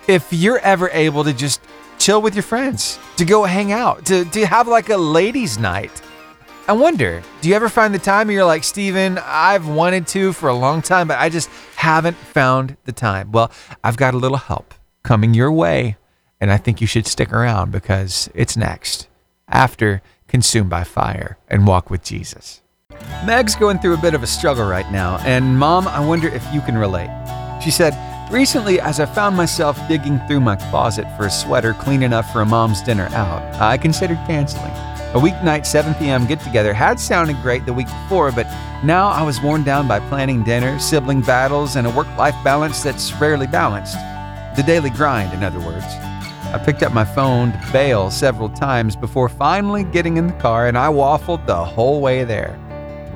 [0.08, 1.62] if you're ever able to just
[1.98, 6.02] chill with your friends, to go hang out, to, to have like a ladies' night.
[6.68, 10.48] I wonder, do you ever find the time you're like, Steven, I've wanted to for
[10.48, 13.32] a long time, but I just haven't found the time?
[13.32, 13.52] Well,
[13.84, 15.98] I've got a little help coming your way,
[16.39, 19.08] and I think you should stick around because it's next
[19.50, 22.62] after Consumed by Fire and Walk with Jesus.
[23.26, 26.46] Meg's going through a bit of a struggle right now, and Mom, I wonder if
[26.54, 27.10] you can relate.
[27.62, 27.94] She said,
[28.32, 32.42] Recently, as I found myself digging through my closet for a sweater clean enough for
[32.42, 34.72] a mom's dinner out, I considered canceling.
[35.14, 36.26] A weeknight 7 p.m.
[36.26, 38.48] get together had sounded great the week before, but
[38.84, 42.82] now I was worn down by planning dinner, sibling battles, and a work life balance
[42.82, 43.96] that's rarely balanced.
[44.56, 45.86] The daily grind, in other words.
[45.86, 50.68] I picked up my phone to bail several times before finally getting in the car,
[50.68, 52.60] and I waffled the whole way there.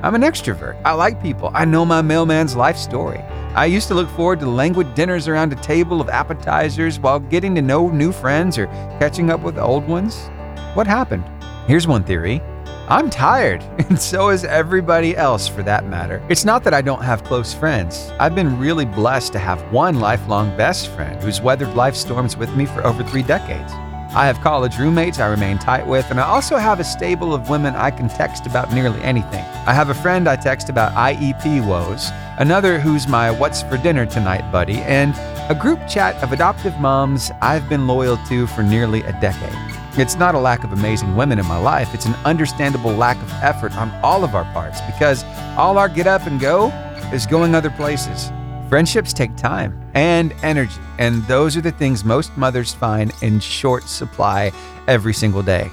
[0.02, 0.80] I'm an extrovert.
[0.84, 1.50] I like people.
[1.54, 3.18] I know my mailman's life story.
[3.58, 7.56] I used to look forward to languid dinners around a table of appetizers while getting
[7.56, 8.68] to know new friends or
[9.00, 10.28] catching up with old ones.
[10.74, 11.24] What happened?
[11.66, 12.40] Here's one theory.
[12.86, 16.24] I'm tired, and so is everybody else for that matter.
[16.28, 18.12] It's not that I don't have close friends.
[18.20, 22.54] I've been really blessed to have one lifelong best friend who's weathered life storms with
[22.54, 23.72] me for over three decades.
[24.14, 27.50] I have college roommates I remain tight with, and I also have a stable of
[27.50, 29.44] women I can text about nearly anything.
[29.66, 34.06] I have a friend I text about IEP woes, another who's my what's for dinner
[34.06, 35.14] tonight buddy, and
[35.50, 39.52] a group chat of adoptive moms I've been loyal to for nearly a decade.
[39.98, 43.32] It's not a lack of amazing women in my life, it's an understandable lack of
[43.42, 45.22] effort on all of our parts because
[45.58, 46.68] all our get up and go
[47.12, 48.32] is going other places.
[48.68, 53.84] Friendships take time and energy, and those are the things most mothers find in short
[53.84, 54.52] supply
[54.86, 55.70] every single day.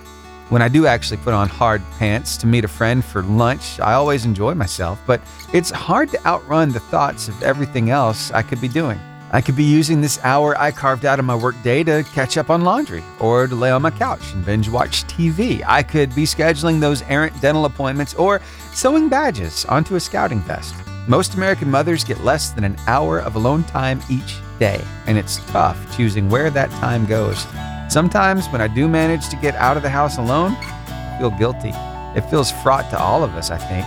[0.48, 3.94] When I do actually put on hard pants to meet a friend for lunch, I
[3.94, 5.20] always enjoy myself, but
[5.54, 9.00] it's hard to outrun the thoughts of everything else I could be doing.
[9.32, 12.50] I could be using this hour I carved out of my workday to catch up
[12.50, 15.62] on laundry or to lay on my couch and binge watch TV.
[15.68, 18.40] I could be scheduling those errant dental appointments or
[18.72, 20.76] sewing badges onto a scouting vest.
[21.08, 25.38] Most American mothers get less than an hour of alone time each day, and it's
[25.52, 27.46] tough choosing where that time goes.
[27.90, 31.74] Sometimes, when I do manage to get out of the house alone, I feel guilty.
[32.16, 33.86] It feels fraught to all of us, I think.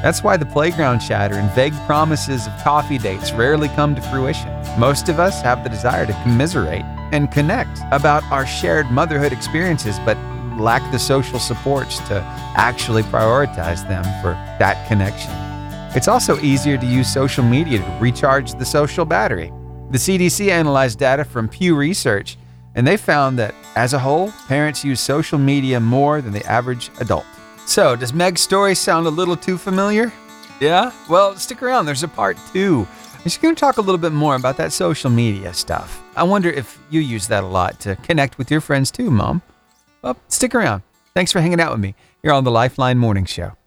[0.00, 4.48] That's why the playground chatter and vague promises of coffee dates rarely come to fruition.
[4.78, 9.98] Most of us have the desire to commiserate and connect about our shared motherhood experiences,
[10.06, 10.16] but
[10.56, 12.20] lack the social supports to
[12.56, 15.39] actually prioritize them for that connection.
[15.92, 19.52] It's also easier to use social media to recharge the social battery.
[19.90, 22.36] The CDC analyzed data from Pew Research
[22.74, 26.90] and they found that as a whole, parents use social media more than the average
[27.00, 27.26] adult.
[27.66, 30.12] So, does Meg's story sound a little too familiar?
[30.60, 30.92] Yeah?
[31.08, 32.86] Well, stick around, there's a part two.
[33.22, 36.02] She's going to talk a little bit more about that social media stuff.
[36.16, 39.42] I wonder if you use that a lot to connect with your friends too, Mom.
[40.02, 40.82] Well, stick around.
[41.14, 43.59] Thanks for hanging out with me here on the Lifeline Morning Show.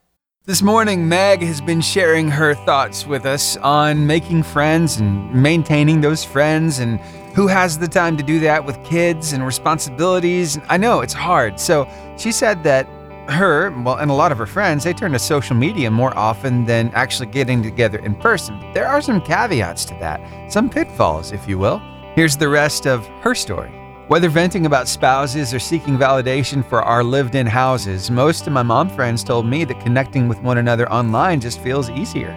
[0.46, 6.02] This morning, Meg has been sharing her thoughts with us on making friends and maintaining
[6.02, 7.00] those friends and
[7.34, 10.60] who has the time to do that with kids and responsibilities.
[10.68, 11.62] I know it's hard.
[11.62, 12.88] So she said that
[13.30, 16.66] her, well, and a lot of her friends, they turn to social media more often
[16.66, 18.60] than actually getting together in person.
[18.74, 21.80] There are some caveats to that, some pitfalls, if you will.
[22.16, 23.83] Here's the rest of her story.
[24.14, 28.62] Whether venting about spouses or seeking validation for our lived in houses, most of my
[28.62, 32.32] mom friends told me that connecting with one another online just feels easier.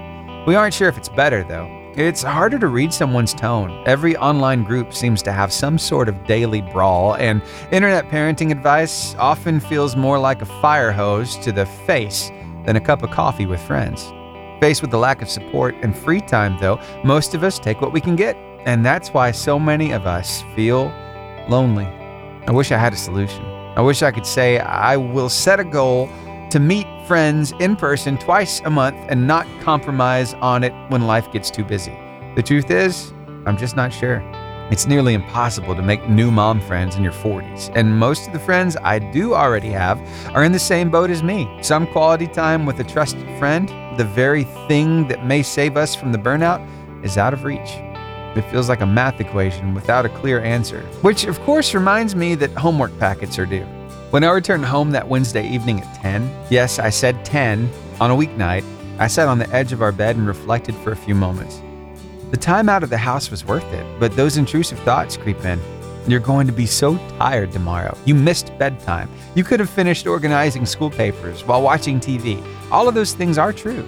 [0.47, 1.69] We aren't sure if it's better, though.
[1.95, 3.85] It's harder to read someone's tone.
[3.85, 9.15] Every online group seems to have some sort of daily brawl, and internet parenting advice
[9.17, 12.31] often feels more like a fire hose to the face
[12.65, 14.15] than a cup of coffee with friends.
[14.63, 17.93] Faced with the lack of support and free time, though, most of us take what
[17.93, 18.35] we can get,
[18.65, 20.91] and that's why so many of us feel
[21.49, 21.87] lonely.
[22.47, 23.45] I wish I had a solution.
[23.77, 26.09] I wish I could say I will set a goal
[26.51, 31.31] to meet friends in person twice a month and not compromise on it when life
[31.33, 31.93] gets too busy.
[32.37, 33.13] The truth is,
[33.47, 34.23] I'm just not sure.
[34.71, 38.41] It's nearly impossible to make new mom friends in your 40s, and most of the
[38.41, 40.01] friends I do already have
[40.35, 41.49] are in the same boat as me.
[41.63, 46.11] Some quality time with a trusted friend, the very thing that may save us from
[46.11, 46.67] the burnout,
[47.05, 47.79] is out of reach.
[48.37, 52.35] It feels like a math equation without a clear answer, which of course reminds me
[52.35, 53.65] that homework packets are due.
[54.11, 58.15] When I returned home that Wednesday evening at 10, yes, I said 10, on a
[58.15, 58.65] weeknight,
[58.99, 61.63] I sat on the edge of our bed and reflected for a few moments.
[62.31, 65.59] The time out of the house was worth it, but those intrusive thoughts creep in.
[66.07, 67.97] You're going to be so tired tomorrow.
[68.05, 69.11] You missed bedtime.
[69.35, 72.45] You could have finished organizing school papers while watching TV.
[72.71, 73.87] All of those things are true.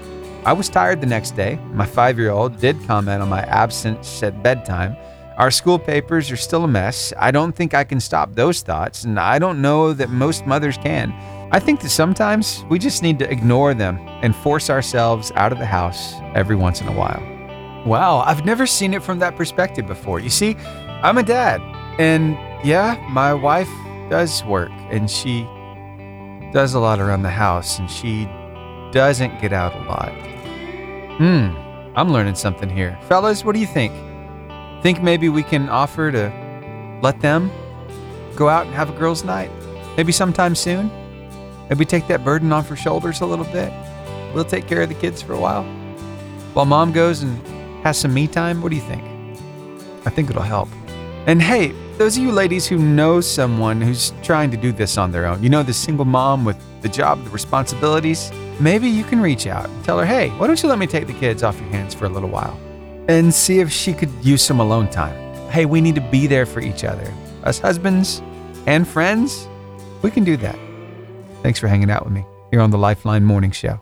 [0.48, 1.56] I was tired the next day.
[1.74, 4.96] My five year old did comment on my absence at bedtime.
[5.37, 7.12] Our school papers are still a mess.
[7.18, 10.78] I don't think I can stop those thoughts, and I don't know that most mothers
[10.78, 11.12] can.
[11.52, 15.58] I think that sometimes we just need to ignore them and force ourselves out of
[15.58, 17.22] the house every once in a while.
[17.84, 20.18] Wow, I've never seen it from that perspective before.
[20.18, 20.56] You see,
[21.02, 21.61] I'm a dad,
[22.00, 23.68] and yeah, my wife
[24.08, 25.42] does work, and she
[26.54, 28.24] does a lot around the house, and she
[28.92, 30.38] doesn't get out a lot.
[31.18, 31.50] Hmm,
[31.96, 32.96] I'm learning something here.
[33.09, 33.92] Fellas, what do you think?
[34.85, 37.50] Think maybe we can offer to let them
[38.37, 39.50] go out and have a girls' night?
[39.96, 40.92] Maybe sometime soon?
[41.68, 43.72] Maybe take that burden off her shoulders a little bit?
[44.33, 45.64] We'll take care of the kids for a while.
[46.54, 47.44] While mom goes and
[47.83, 49.02] has some me time, what do you think?
[50.07, 50.68] I think it'll help.
[51.26, 55.11] And hey, those of you ladies who know someone who's trying to do this on
[55.11, 59.21] their own, you know, the single mom with the job, the responsibilities, maybe you can
[59.21, 61.59] reach out and tell her, hey, why don't you let me take the kids off
[61.61, 62.59] your hands for a little while
[63.09, 65.16] and see if she could use some alone time.
[65.51, 67.12] Hey, we need to be there for each other.
[67.44, 68.23] Us husbands
[68.66, 69.49] and friends,
[70.03, 70.59] we can do that.
[71.42, 73.81] Thanks for hanging out with me here on the Lifeline Morning Show.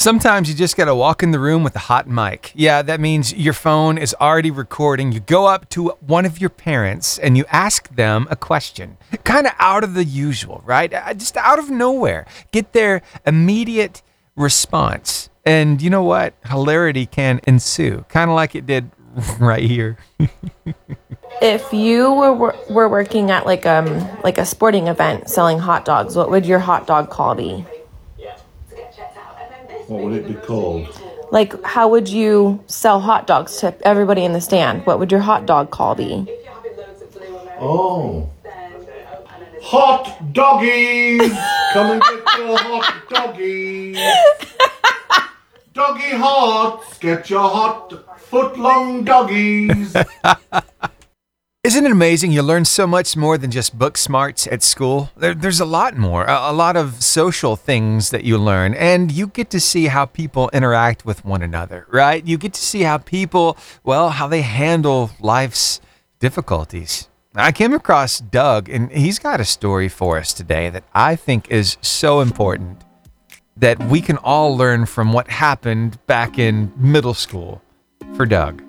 [0.00, 2.52] Sometimes you just gotta walk in the room with a hot mic.
[2.54, 5.12] Yeah, that means your phone is already recording.
[5.12, 9.46] You go up to one of your parents and you ask them a question, kind
[9.46, 10.90] of out of the usual, right?
[10.90, 12.24] Uh, Just out of nowhere.
[12.50, 14.00] Get their immediate
[14.36, 15.28] response.
[15.44, 16.32] And you know what?
[16.46, 18.90] Hilarity can ensue, kind of like it did
[19.38, 19.98] right here.
[21.42, 23.86] If you were were working at like um
[24.24, 27.66] like a sporting event selling hot dogs, what would your hot dog call be?
[29.90, 30.86] What would it be called?
[31.32, 34.86] Like how would you sell hot dogs to everybody in the stand?
[34.86, 36.28] What would your hot dog call be?
[37.58, 38.30] Oh.
[39.62, 41.32] Hot doggies!
[41.72, 43.98] Come and get your hot doggies!
[45.74, 46.98] Doggy hots!
[46.98, 49.96] Get your hot foot long doggies!
[51.70, 52.32] Isn't it amazing?
[52.32, 55.08] You learn so much more than just book smarts at school.
[55.16, 59.12] There, there's a lot more, a, a lot of social things that you learn, and
[59.12, 62.26] you get to see how people interact with one another, right?
[62.26, 65.80] You get to see how people, well, how they handle life's
[66.18, 67.08] difficulties.
[67.36, 71.52] I came across Doug, and he's got a story for us today that I think
[71.52, 72.82] is so important
[73.56, 77.62] that we can all learn from what happened back in middle school
[78.14, 78.60] for Doug.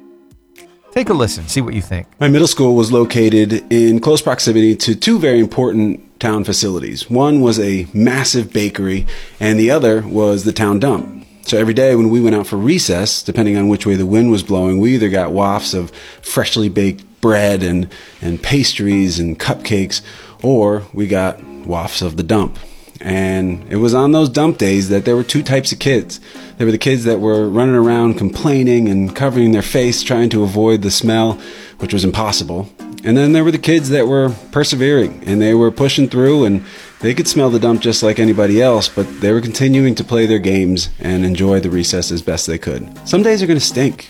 [0.92, 2.06] Take a listen, see what you think.
[2.20, 7.10] My middle school was located in close proximity to two very important town facilities.
[7.10, 9.08] One was a massive bakery,
[9.40, 11.26] and the other was the town dump.
[11.44, 14.32] So every day when we went out for recess, depending on which way the wind
[14.32, 17.88] was blowing, we either got wafts of freshly baked bread and,
[18.22, 20.02] and pastries and cupcakes,
[20.44, 22.60] or we got wafts of the dump.
[23.02, 26.20] And it was on those dump days that there were two types of kids.
[26.58, 30.44] There were the kids that were running around complaining and covering their face, trying to
[30.44, 31.34] avoid the smell,
[31.80, 32.70] which was impossible.
[33.04, 36.64] And then there were the kids that were persevering and they were pushing through and
[37.00, 40.28] they could smell the dump just like anybody else, but they were continuing to play
[40.28, 42.96] their games and enjoy the recess as best they could.
[43.08, 44.08] Some days are going to stink.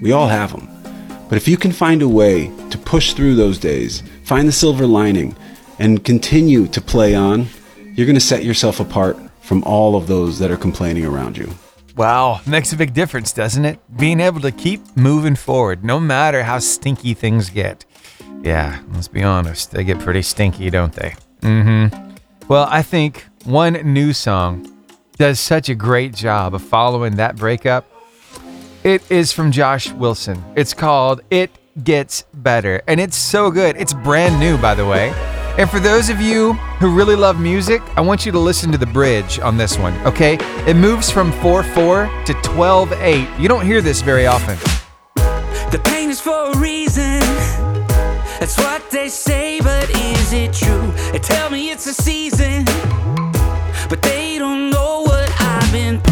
[0.00, 0.68] We all have them.
[1.28, 4.86] But if you can find a way to push through those days, find the silver
[4.86, 5.36] lining,
[5.78, 7.46] and continue to play on,
[7.94, 11.52] you're going to set yourself apart from all of those that are complaining around you.
[11.96, 13.78] Wow, makes a big difference, doesn't it?
[13.98, 17.84] Being able to keep moving forward no matter how stinky things get.
[18.42, 21.14] Yeah, let's be honest, they get pretty stinky, don't they?
[21.42, 22.12] Mm hmm.
[22.48, 24.68] Well, I think one new song
[25.16, 27.86] does such a great job of following that breakup.
[28.84, 30.42] It is from Josh Wilson.
[30.56, 31.50] It's called It
[31.84, 33.76] Gets Better, and it's so good.
[33.76, 35.10] It's brand new, by the way.
[35.58, 38.78] And for those of you who really love music, I want you to listen to
[38.78, 40.38] the bridge on this one, okay?
[40.66, 43.28] It moves from 4 4 to 12 8.
[43.38, 44.56] You don't hear this very often.
[45.70, 47.20] The pain is for a reason.
[48.40, 50.90] That's what they say, but is it true?
[51.12, 52.64] They tell me it's a season,
[53.88, 56.00] but they don't know what I've been.
[56.06, 56.11] It's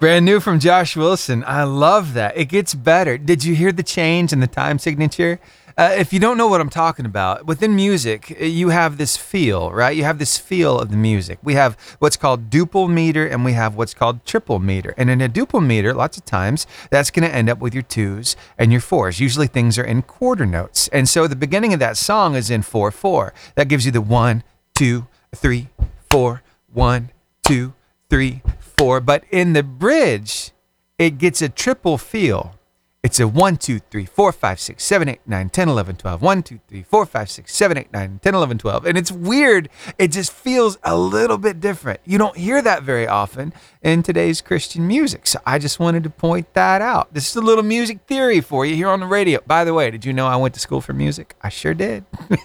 [0.00, 1.42] Brand new from Josh Wilson.
[1.44, 2.36] I love that.
[2.36, 3.18] It gets better.
[3.18, 5.40] Did you hear the change in the time signature?
[5.76, 9.16] Uh, if you don't know what I'm talking about, within music, uh, you have this
[9.16, 9.96] feel, right?
[9.96, 11.40] You have this feel of the music.
[11.42, 14.94] We have what's called duple meter and we have what's called triple meter.
[14.96, 17.82] And in a duple meter, lots of times, that's going to end up with your
[17.82, 19.18] twos and your fours.
[19.18, 20.86] Usually things are in quarter notes.
[20.92, 23.34] And so the beginning of that song is in 4 4.
[23.56, 24.44] That gives you the one,
[24.76, 25.70] two, three,
[26.08, 27.10] four, one,
[27.44, 27.74] two,
[28.08, 28.42] three,
[28.78, 30.52] But in the bridge,
[30.98, 32.57] it gets a triple feel.
[33.04, 36.20] It's a 1, 2, 3, 4, 5, 6, 7, 8, 9, 10, 11, 12.
[36.20, 38.86] 1, 2, 3, 4, 5, 6, 7, 8, 9, 10, 11, 12.
[38.86, 39.68] And it's weird.
[39.98, 42.00] It just feels a little bit different.
[42.04, 45.28] You don't hear that very often in today's Christian music.
[45.28, 47.14] So I just wanted to point that out.
[47.14, 49.40] This is a little music theory for you here on the radio.
[49.46, 51.36] By the way, did you know I went to school for music?
[51.40, 52.04] I sure did.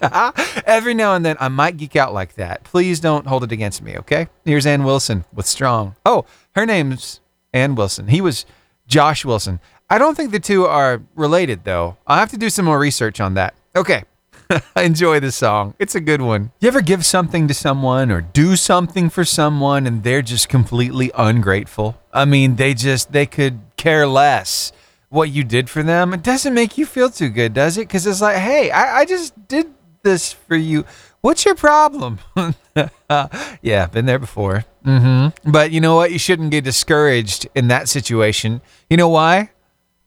[0.66, 2.62] Every now and then I might geek out like that.
[2.62, 4.28] Please don't hold it against me, okay?
[4.44, 5.96] Here's Anne Wilson with Strong.
[6.06, 7.20] Oh, her name's
[7.52, 8.06] Anne Wilson.
[8.06, 8.46] He was
[8.86, 9.60] Josh Wilson.
[9.94, 11.96] I don't think the two are related, though.
[12.04, 13.54] I'll have to do some more research on that.
[13.76, 14.02] Okay.
[14.76, 15.74] Enjoy the song.
[15.78, 16.50] It's a good one.
[16.58, 21.12] You ever give something to someone or do something for someone and they're just completely
[21.14, 21.96] ungrateful?
[22.12, 24.72] I mean, they just, they could care less
[25.10, 26.12] what you did for them.
[26.12, 27.86] It doesn't make you feel too good, does it?
[27.86, 30.84] Because it's like, hey, I, I just did this for you.
[31.20, 32.18] What's your problem?
[33.62, 34.64] yeah, been there before.
[34.84, 35.52] Mm-hmm.
[35.52, 36.10] But you know what?
[36.10, 38.60] You shouldn't get discouraged in that situation.
[38.90, 39.50] You know why?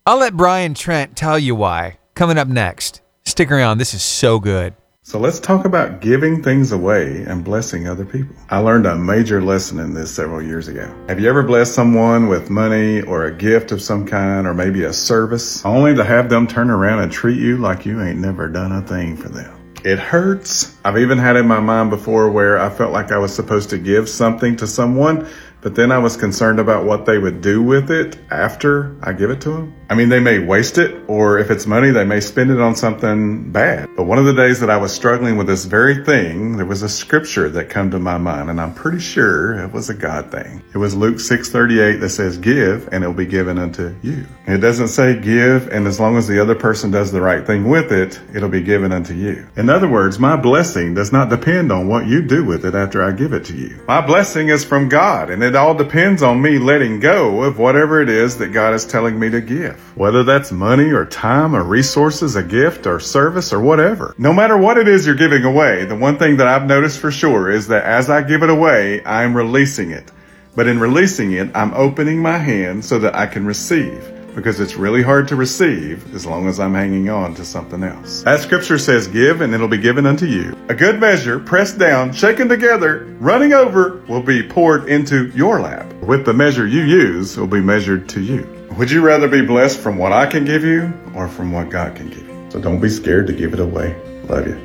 [0.08, 2.00] I'll let Brian Trent tell you why.
[2.16, 3.02] Coming up next.
[3.26, 3.78] Stick around.
[3.78, 4.74] This is so good.
[5.04, 8.34] So let's talk about giving things away and blessing other people.
[8.50, 10.90] I learned a major lesson in this several years ago.
[11.10, 14.86] Have you ever blessed someone with money or a gift of some kind or maybe
[14.86, 18.48] a service only to have them turn around and treat you like you ain't never
[18.48, 19.54] done a thing for them?
[19.84, 20.78] It hurts.
[20.86, 23.78] I've even had in my mind before where I felt like I was supposed to
[23.78, 25.28] give something to someone,
[25.60, 29.32] but then I was concerned about what they would do with it after I give
[29.32, 29.77] it to them.
[29.90, 32.76] I mean, they may waste it, or if it's money, they may spend it on
[32.76, 33.88] something bad.
[33.96, 36.84] But one of the days that I was struggling with this very thing, there was
[36.84, 40.30] a scripture that come to my mind, and I'm pretty sure it was a God
[40.30, 40.62] thing.
[40.74, 44.58] It was Luke 6:38 that says, "Give, and it will be given unto you." It
[44.58, 47.92] doesn't say give, and as long as the other person does the right thing with
[47.94, 49.46] it, it'll be given unto you.
[49.56, 53.02] In other words, my blessing does not depend on what you do with it after
[53.02, 53.76] I give it to you.
[53.88, 58.02] My blessing is from God, and it all depends on me letting go of whatever
[58.02, 59.77] it is that God is telling me to give.
[59.96, 64.14] Whether that's money or time or resources, a gift or service or whatever.
[64.18, 67.12] No matter what it is you're giving away, the one thing that I've noticed for
[67.12, 70.12] sure is that as I give it away, I'm releasing it.
[70.56, 74.76] But in releasing it, I'm opening my hand so that I can receive because it's
[74.76, 78.24] really hard to receive as long as I'm hanging on to something else.
[78.28, 80.56] As scripture says, give and it'll be given unto you.
[80.70, 85.92] A good measure, pressed down, shaken together, running over, will be poured into your lap.
[86.04, 88.57] With the measure you use, will be measured to you.
[88.78, 91.96] Would you rather be blessed from what I can give you or from what God
[91.96, 92.48] can give you?
[92.50, 94.00] So don't be scared to give it away.
[94.30, 94.62] Love you.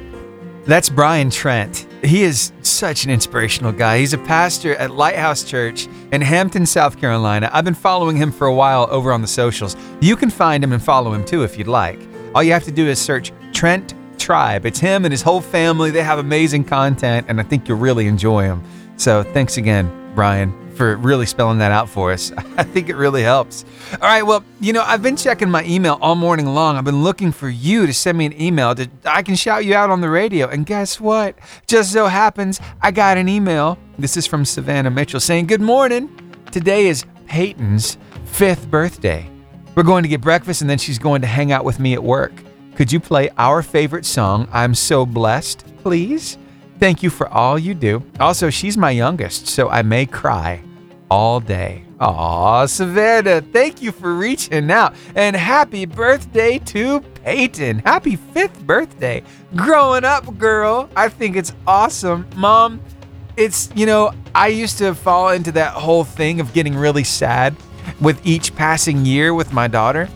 [0.66, 1.86] That's Brian Trent.
[2.04, 4.00] He is such an inspirational guy.
[4.00, 7.48] He's a pastor at Lighthouse Church in Hampton, South Carolina.
[7.54, 9.78] I've been following him for a while over on the socials.
[10.02, 11.98] You can find him and follow him too if you'd like.
[12.34, 14.66] All you have to do is search Trent tribe.
[14.66, 15.90] It's him and his whole family.
[15.90, 18.62] They have amazing content, and I think you'll really enjoy them.
[18.98, 20.52] So thanks again, Brian,
[20.82, 22.32] for really spelling that out for us.
[22.56, 23.64] I think it really helps.
[23.92, 26.76] All right, well, you know, I've been checking my email all morning long.
[26.76, 29.76] I've been looking for you to send me an email that I can shout you
[29.76, 30.48] out on the radio.
[30.48, 31.38] And guess what?
[31.68, 33.78] Just so happens I got an email.
[33.96, 36.10] This is from Savannah Mitchell saying, Good morning.
[36.50, 39.30] Today is Peyton's fifth birthday.
[39.76, 42.02] We're going to get breakfast and then she's going to hang out with me at
[42.02, 42.32] work.
[42.74, 46.38] Could you play our favorite song, I'm So Blessed, please?
[46.80, 48.02] Thank you for all you do.
[48.18, 50.60] Also, she's my youngest, so I may cry
[51.12, 51.84] all day.
[52.00, 54.94] Aw, Savannah, thank you for reaching out.
[55.14, 57.80] And happy birthday to Peyton.
[57.80, 59.22] Happy fifth birthday.
[59.54, 60.88] Growing up, girl.
[60.96, 62.26] I think it's awesome.
[62.34, 62.80] Mom,
[63.36, 67.54] it's, you know, I used to fall into that whole thing of getting really sad
[68.00, 70.08] with each passing year with my daughter.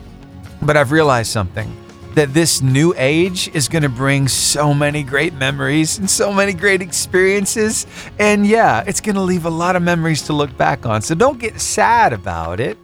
[0.63, 1.71] But I've realized something
[2.17, 6.51] that this new age is going to bring so many great memories and so many
[6.51, 7.85] great experiences.
[8.17, 11.03] And yeah, it's going to leave a lot of memories to look back on.
[11.03, 12.75] So don't get sad about it.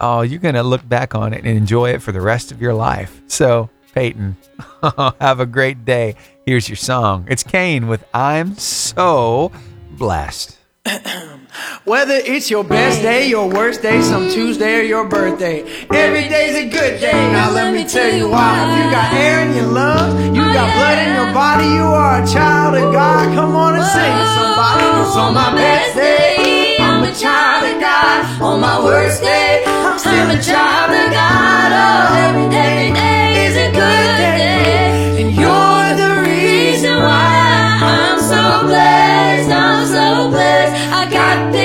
[0.00, 2.62] Oh, you're going to look back on it and enjoy it for the rest of
[2.62, 3.20] your life.
[3.26, 4.36] So, Peyton,
[5.20, 6.14] have a great day.
[6.46, 7.26] Here's your song.
[7.28, 9.50] It's Cain with I'm So
[9.90, 10.58] Blessed.
[11.84, 16.56] Whether it's your best day, your worst day, some Tuesday or your birthday, every day's
[16.56, 17.12] a good day.
[17.32, 18.54] Now let me tell you why.
[18.76, 22.22] You got air in your lungs, you oh, got blood in your body, you are
[22.22, 23.34] a child of God.
[23.34, 24.82] Come on and sing to somebody.
[24.82, 28.42] 'Cause on my best day, I'm a child of God.
[28.42, 31.68] On my worst day, I'm still a child of God.
[31.72, 33.15] Oh, every day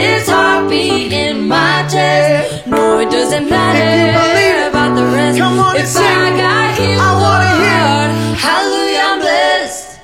[0.01, 2.67] this heartbeat in my chest.
[2.67, 5.37] No, it doesn't matter about the rest.
[5.37, 6.03] Come on and if sing.
[6.03, 9.99] I got you, I wanna hear Hallelujah, I'm blessed.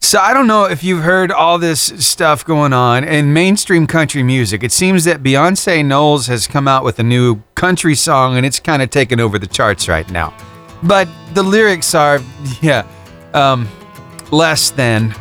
[0.00, 4.22] So I don't know if you've heard all this stuff going on in mainstream country
[4.22, 4.62] music.
[4.62, 8.58] It seems that Beyonce Knowles has come out with a new country song and it's
[8.58, 10.32] kind of taken over the charts right now.
[10.82, 12.20] But the lyrics are,
[12.62, 12.86] yeah,
[13.34, 13.68] um,
[14.30, 15.14] less than,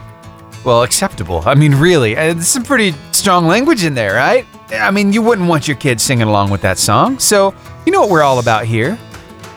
[0.64, 1.44] well, acceptable.
[1.46, 4.46] I mean, really, uh, there's some pretty strong language in there, right?
[4.72, 7.20] I mean, you wouldn't want your kids singing along with that song.
[7.20, 7.54] So,
[7.86, 8.98] you know what we're all about here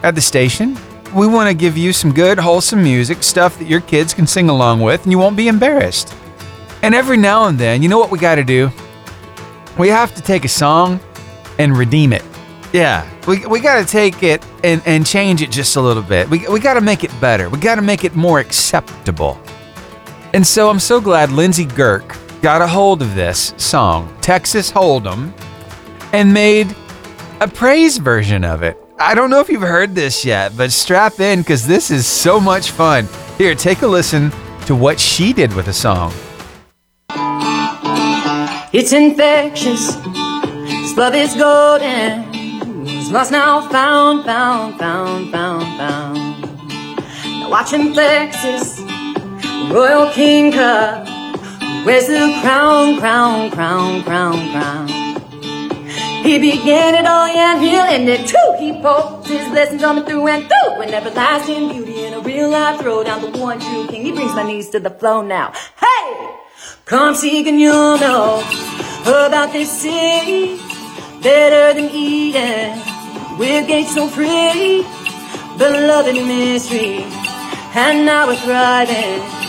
[0.02, 0.78] at the station?
[1.14, 4.48] We want to give you some good, wholesome music, stuff that your kids can sing
[4.48, 6.14] along with, and you won't be embarrassed.
[6.82, 8.70] And every now and then, you know what we got to do?
[9.76, 11.00] We have to take a song
[11.58, 12.22] and redeem it.
[12.72, 16.28] Yeah, we, we got to take it and, and change it just a little bit.
[16.30, 17.50] We, we got to make it better.
[17.50, 19.40] We got to make it more acceptable.
[20.32, 25.32] And so I'm so glad Lindsey Girk got a hold of this song, Texas Hold'em,
[26.12, 26.74] and made
[27.40, 28.78] a praise version of it.
[29.00, 32.38] I don't know if you've heard this yet, but strap in because this is so
[32.38, 33.08] much fun.
[33.38, 34.30] Here, take a listen
[34.66, 36.12] to what she did with the song.
[38.72, 39.96] It's infectious.
[39.96, 42.24] This love is golden.
[42.86, 46.42] It's lost now, found, found, found, found, found.
[47.24, 48.89] Now watch him flex his
[49.68, 51.06] royal king cup.
[51.84, 54.88] Where's the crown, crown, crown, crown, crown?
[56.22, 58.56] He began it all, yeah, and he'll end it too.
[58.58, 60.82] He pokes his blessings on me through and through.
[60.82, 64.04] An everlasting beauty and a real life throw down the one true king.
[64.04, 65.52] He brings my knees to the floor now.
[65.80, 66.28] Hey!
[66.84, 68.42] Come seek and you'll know
[69.02, 70.60] about this city.
[71.22, 72.78] Better than Eden,
[73.38, 74.86] with gates so free.
[75.58, 77.04] Beloved in mystery,
[77.74, 79.39] and now we're thriving.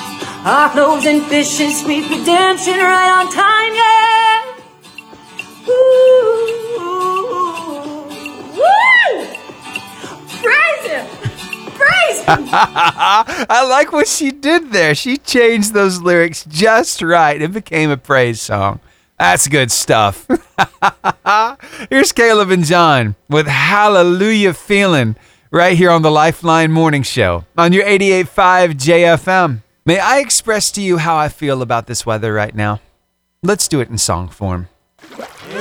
[0.43, 4.41] Our clothes and fishes, sweet redemption right on time, yeah.
[5.67, 6.51] Woo!
[10.41, 11.05] Praise him!
[11.75, 12.49] Praise him!
[12.51, 14.95] I like what she did there.
[14.95, 17.39] She changed those lyrics just right.
[17.39, 18.79] It became a praise song.
[19.19, 20.27] That's good stuff.
[21.91, 25.15] Here's Caleb and John with Hallelujah Feeling
[25.51, 29.61] right here on the Lifeline Morning Show on your 88.5 JFM.
[29.91, 32.79] May I express to you how I feel about this weather right now?
[33.43, 34.69] Let's do it in song form.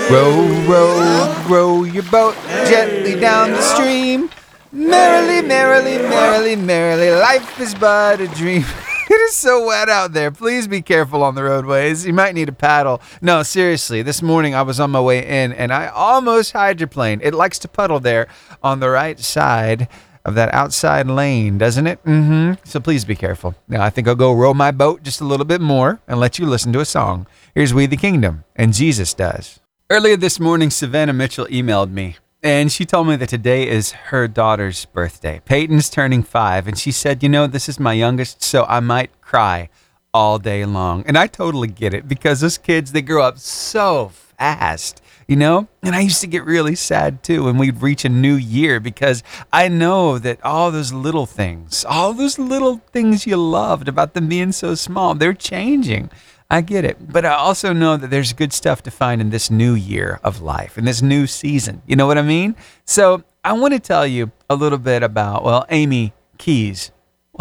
[0.08, 2.36] Row, row, row your boat
[2.68, 4.30] gently down the stream.
[4.70, 8.62] Merrily, merrily, merrily, merrily, life is but a dream.
[9.10, 10.30] it is so wet out there.
[10.30, 12.06] Please be careful on the roadways.
[12.06, 13.02] You might need a paddle.
[13.20, 17.18] No, seriously, this morning I was on my way in and I almost hydroplaned.
[17.24, 18.28] It likes to puddle there
[18.62, 19.88] on the right side
[20.24, 22.02] of that outside lane, doesn't it?
[22.04, 22.62] Mm-hmm.
[22.64, 23.54] So please be careful.
[23.68, 26.38] Now I think I'll go row my boat just a little bit more and let
[26.38, 27.26] you listen to a song.
[27.54, 29.60] Here's We the Kingdom, and Jesus does.
[29.90, 34.28] Earlier this morning, Savannah Mitchell emailed me And she told me that today is her
[34.28, 35.40] daughter's birthday.
[35.44, 39.20] Peyton's turning five, and she said, You know, this is my youngest, so I might
[39.20, 39.68] cry
[40.14, 41.02] all day long.
[41.06, 45.68] And I totally get it because those kids, they grow up so fast, you know?
[45.84, 49.22] And I used to get really sad too when we'd reach a new year because
[49.52, 54.26] I know that all those little things, all those little things you loved about them
[54.26, 56.10] being so small, they're changing.
[56.50, 57.12] I get it.
[57.12, 60.42] But I also know that there's good stuff to find in this new year of
[60.42, 61.80] life, in this new season.
[61.86, 62.56] You know what I mean?
[62.84, 66.90] So I want to tell you a little bit about, well, Amy Keys,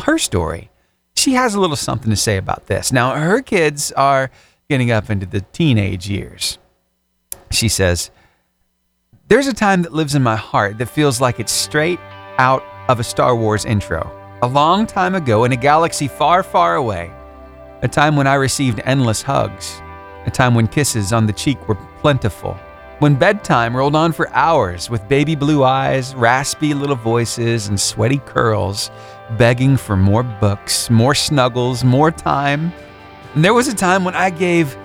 [0.04, 0.70] her story.
[1.16, 2.92] She has a little something to say about this.
[2.92, 4.30] Now, her kids are
[4.70, 6.60] getting up into the teenage years.
[7.52, 8.12] She says,
[9.28, 12.00] There's a time that lives in my heart that feels like it's straight
[12.38, 14.16] out of a Star Wars intro.
[14.42, 17.12] A long time ago in a galaxy far, far away,
[17.82, 19.82] a time when I received endless hugs,
[20.26, 22.54] a time when kisses on the cheek were plentiful,
[23.00, 28.20] when bedtime rolled on for hours with baby blue eyes, raspy little voices, and sweaty
[28.20, 28.92] curls,
[29.38, 32.72] begging for more books, more snuggles, more time.
[33.36, 34.76] And there was a time when I gave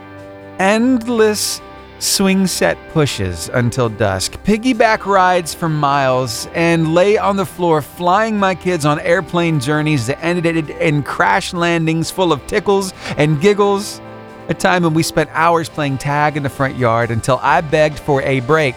[0.58, 1.60] endless
[1.98, 8.38] swing set pushes until dusk, piggyback rides for miles, and lay on the floor flying
[8.38, 14.00] my kids on airplane journeys that ended in crash landings full of tickles and giggles.
[14.48, 17.98] A time when we spent hours playing tag in the front yard until I begged
[17.98, 18.76] for a break.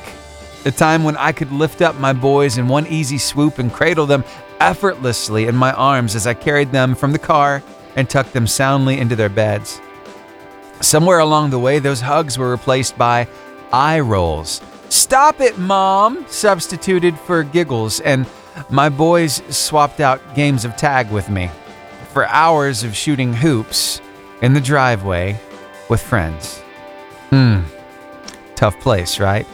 [0.65, 4.05] A time when I could lift up my boys in one easy swoop and cradle
[4.05, 4.24] them
[4.59, 7.61] effortlessly in my arms as I carried them from the car
[7.95, 9.82] and tucked them soundly into their beds.
[10.82, 13.28] Somewhere along the way, those hugs were replaced by
[13.74, 14.62] eye rolls.
[14.90, 16.26] Stop it, Mom!
[16.30, 18.26] substituted for giggles, and
[18.70, 21.50] my boys swapped out games of tag with me
[22.14, 24.02] for hours of shooting hoops
[24.42, 25.40] in the driveway
[25.90, 26.60] with friends.
[27.30, 27.62] Hmm,
[28.56, 29.46] tough place, right?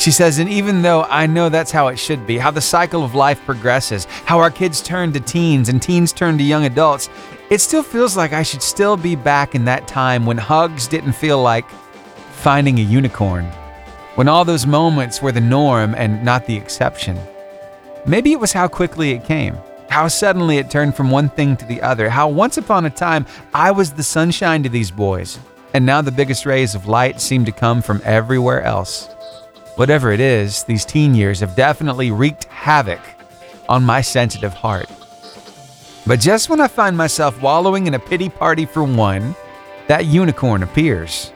[0.00, 3.04] She says, and even though I know that's how it should be, how the cycle
[3.04, 7.10] of life progresses, how our kids turn to teens and teens turn to young adults,
[7.50, 11.12] it still feels like I should still be back in that time when hugs didn't
[11.12, 11.68] feel like
[12.30, 13.44] finding a unicorn,
[14.14, 17.18] when all those moments were the norm and not the exception.
[18.06, 19.58] Maybe it was how quickly it came,
[19.90, 23.26] how suddenly it turned from one thing to the other, how once upon a time
[23.52, 25.38] I was the sunshine to these boys,
[25.74, 29.10] and now the biggest rays of light seem to come from everywhere else.
[29.76, 33.00] Whatever it is, these teen years have definitely wreaked havoc
[33.68, 34.88] on my sensitive heart.
[36.06, 39.34] But just when I find myself wallowing in a pity party for one,
[39.86, 41.32] that unicorn appears.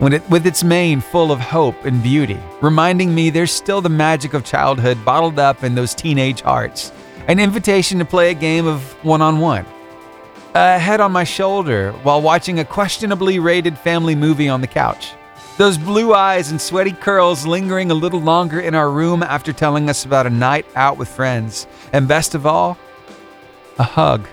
[0.00, 4.34] It, with its mane full of hope and beauty, reminding me there's still the magic
[4.34, 6.92] of childhood bottled up in those teenage hearts.
[7.28, 9.64] An invitation to play a game of one on one.
[10.54, 15.12] A head on my shoulder while watching a questionably rated family movie on the couch.
[15.56, 19.88] Those blue eyes and sweaty curls lingering a little longer in our room after telling
[19.88, 21.68] us about a night out with friends.
[21.92, 22.76] And best of all,
[23.78, 24.26] a hug.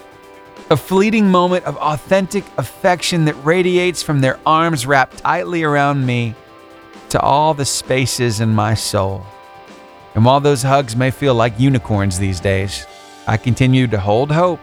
[0.72, 6.34] A fleeting moment of authentic affection that radiates from their arms wrapped tightly around me
[7.10, 9.24] to all the spaces in my soul.
[10.16, 12.88] And while those hugs may feel like unicorns these days,
[13.28, 14.60] I continue to hold hope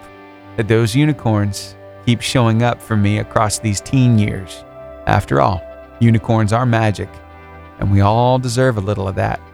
[0.56, 4.64] that those unicorns keep showing up for me across these teen years.
[5.06, 5.62] After all,
[6.00, 7.08] unicorns are magic,
[7.78, 9.40] and we all deserve a little of that.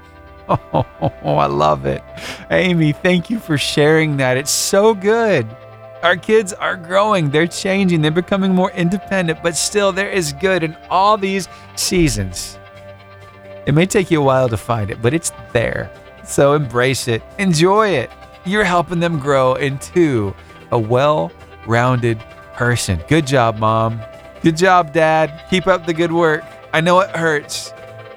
[1.26, 2.02] Oh, I love it.
[2.50, 4.36] Amy, thank you for sharing that.
[4.36, 5.46] It's so good.
[6.02, 10.62] Our kids are growing, they're changing, they're becoming more independent, but still, there is good
[10.62, 12.58] in all these seasons.
[13.64, 15.90] It may take you a while to find it, but it's there.
[16.24, 18.10] So embrace it, enjoy it.
[18.44, 20.34] You're helping them grow into
[20.70, 21.32] a well
[21.66, 22.18] rounded
[22.52, 23.02] person.
[23.08, 23.98] Good job, Mom.
[24.44, 25.46] Good job, Dad.
[25.48, 26.44] Keep up the good work.
[26.70, 27.72] I know it hurts,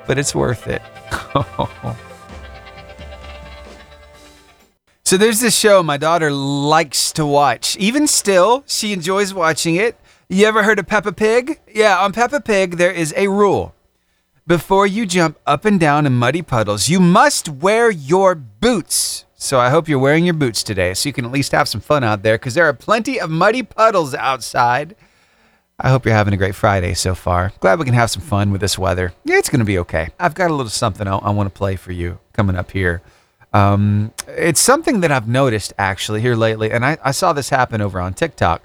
[0.05, 0.81] but it's worth it.
[5.05, 7.77] So there's this show my daughter likes to watch.
[7.77, 9.97] Even still, she enjoys watching it.
[10.27, 11.61] You ever heard of Peppa Pig?
[11.73, 13.73] Yeah, on Peppa Pig, there is a rule.
[14.45, 19.23] Before you jump up and down in muddy puddles, you must wear your boots.
[19.37, 21.79] So I hope you're wearing your boots today so you can at least have some
[21.79, 24.93] fun out there because there are plenty of muddy puddles outside.
[25.79, 27.53] I hope you're having a great Friday so far.
[27.59, 29.13] Glad we can have some fun with this weather.
[29.23, 30.09] Yeah, it's going to be okay.
[30.19, 33.03] I've got a little something I, I want to play for you coming up here.
[33.53, 37.79] Um, it's something that I've noticed actually here lately, and I, I saw this happen
[37.79, 38.63] over on TikTok.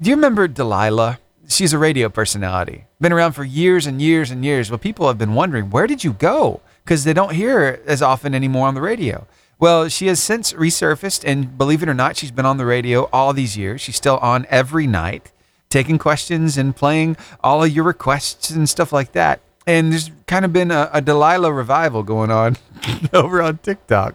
[0.00, 1.18] Do you remember Delilah?
[1.46, 4.70] She's a radio personality, been around for years and years and years.
[4.70, 6.62] Well, people have been wondering, where did you go?
[6.82, 9.26] Because they don't hear her as often anymore on the radio.
[9.58, 13.10] Well, she has since resurfaced, and believe it or not, she's been on the radio
[13.12, 13.82] all these years.
[13.82, 15.30] She's still on every night,
[15.74, 19.40] taking questions and playing all of your requests and stuff like that.
[19.66, 22.56] and there's kind of been a, a Delilah revival going on
[23.12, 24.14] over on TikTok.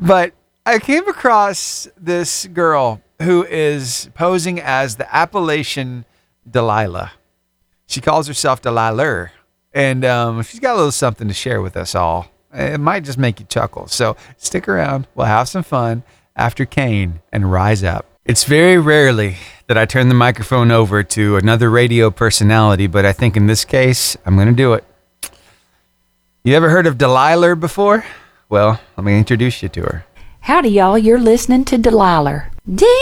[0.00, 0.32] But
[0.64, 6.06] I came across this girl who is posing as the Appalachian
[6.50, 7.12] Delilah.
[7.86, 9.30] She calls herself Delilah,
[9.72, 12.32] and um, she's got a little something to share with us all.
[12.52, 13.86] It might just make you chuckle.
[13.86, 15.06] So stick around.
[15.14, 16.02] We'll have some fun
[16.34, 18.06] after Cain and Rise Up.
[18.24, 19.36] It's very rarely
[19.66, 23.64] that I turn the microphone over to another radio personality, but I think in this
[23.64, 24.84] case, I'm going to do it.
[26.44, 28.04] You ever heard of Delilah before?
[28.48, 30.06] Well, let me introduce you to her.
[30.40, 30.96] Howdy, y'all.
[30.96, 32.50] You're listening to Delilah.
[32.72, 32.96] Delilah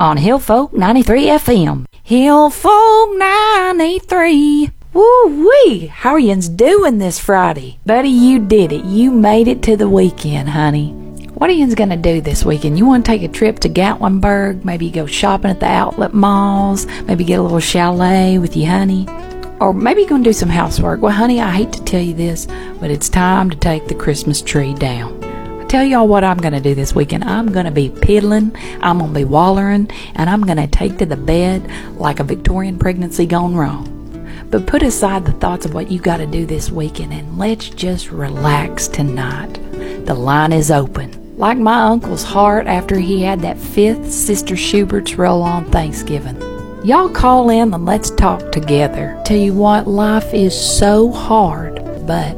[0.00, 1.84] on Hillfolk 93 FM.
[2.04, 4.70] Hillfolk 93.
[4.92, 5.86] Woo wee!
[5.86, 7.78] How are yous doing this Friday?
[7.86, 8.84] Buddy, you did it.
[8.84, 11.03] You made it to the weekend, honey.
[11.34, 12.78] What are yous gonna do this weekend?
[12.78, 14.64] You want to take a trip to Gatlinburg?
[14.64, 16.86] Maybe go shopping at the outlet malls?
[17.06, 19.08] Maybe get a little chalet with your honey?
[19.58, 21.02] Or maybe you're gonna do some housework.
[21.02, 22.46] Well, honey, I hate to tell you this,
[22.78, 25.24] but it's time to take the Christmas tree down.
[25.60, 27.24] I tell y'all what I'm gonna do this weekend.
[27.24, 31.68] I'm gonna be piddling, I'm gonna be wallering, and I'm gonna take to the bed
[31.96, 33.90] like a Victorian pregnancy gone wrong.
[34.50, 37.68] But put aside the thoughts of what you got to do this weekend and let's
[37.70, 39.54] just relax tonight.
[40.06, 41.23] The line is open.
[41.36, 46.40] Like my uncle's heart after he had that fifth Sister Schubert's roll on Thanksgiving.
[46.84, 49.20] Y'all call in and let's talk together.
[49.24, 51.74] Tell you what, life is so hard,
[52.06, 52.34] but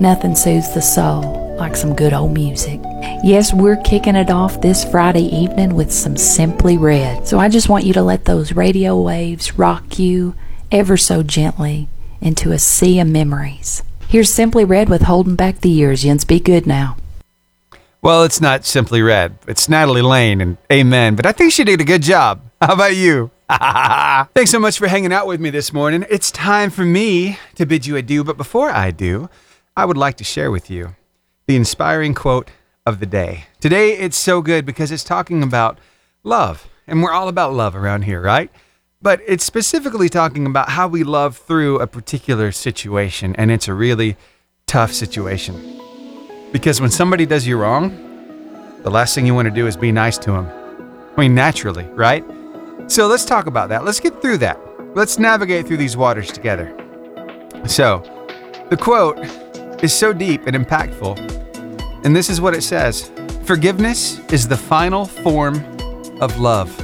[0.00, 2.80] nothing soothes the soul like some good old music.
[3.22, 7.28] Yes, we're kicking it off this Friday evening with some Simply Red.
[7.28, 10.34] So I just want you to let those radio waves rock you
[10.72, 11.88] ever so gently
[12.20, 13.84] into a sea of memories.
[14.08, 16.02] Here's Simply Red with Holding Back the Years.
[16.02, 16.96] Jens, be good now.
[18.06, 19.36] Well, it's not simply red.
[19.48, 22.40] It's Natalie Lane and amen, but I think she did a good job.
[22.62, 23.32] How about you?
[24.32, 26.06] Thanks so much for hanging out with me this morning.
[26.08, 29.28] It's time for me to bid you adieu, but before I do,
[29.76, 30.94] I would like to share with you
[31.48, 32.52] the inspiring quote
[32.86, 33.46] of the day.
[33.58, 35.76] Today, it's so good because it's talking about
[36.22, 38.52] love, and we're all about love around here, right?
[39.02, 43.74] But it's specifically talking about how we love through a particular situation, and it's a
[43.74, 44.16] really
[44.68, 45.82] tough situation.
[46.52, 47.90] Because when somebody does you wrong,
[48.82, 50.48] the last thing you want to do is be nice to them.
[51.16, 52.24] I mean, naturally, right?
[52.88, 53.84] So let's talk about that.
[53.84, 54.60] Let's get through that.
[54.94, 56.74] Let's navigate through these waters together.
[57.66, 58.02] So,
[58.70, 59.18] the quote
[59.82, 61.18] is so deep and impactful,
[62.04, 63.10] and this is what it says
[63.44, 65.56] Forgiveness is the final form
[66.20, 66.78] of love.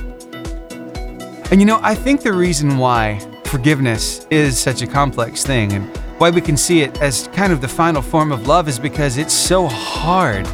[1.51, 6.01] And you know, I think the reason why forgiveness is such a complex thing and
[6.23, 9.18] why we can see it as kind of the final form of love is because
[9.18, 10.47] it's so hard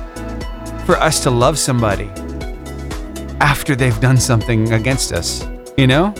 [0.87, 2.07] for us to love somebody
[3.43, 5.47] after they've done something against us,
[5.77, 6.15] you know?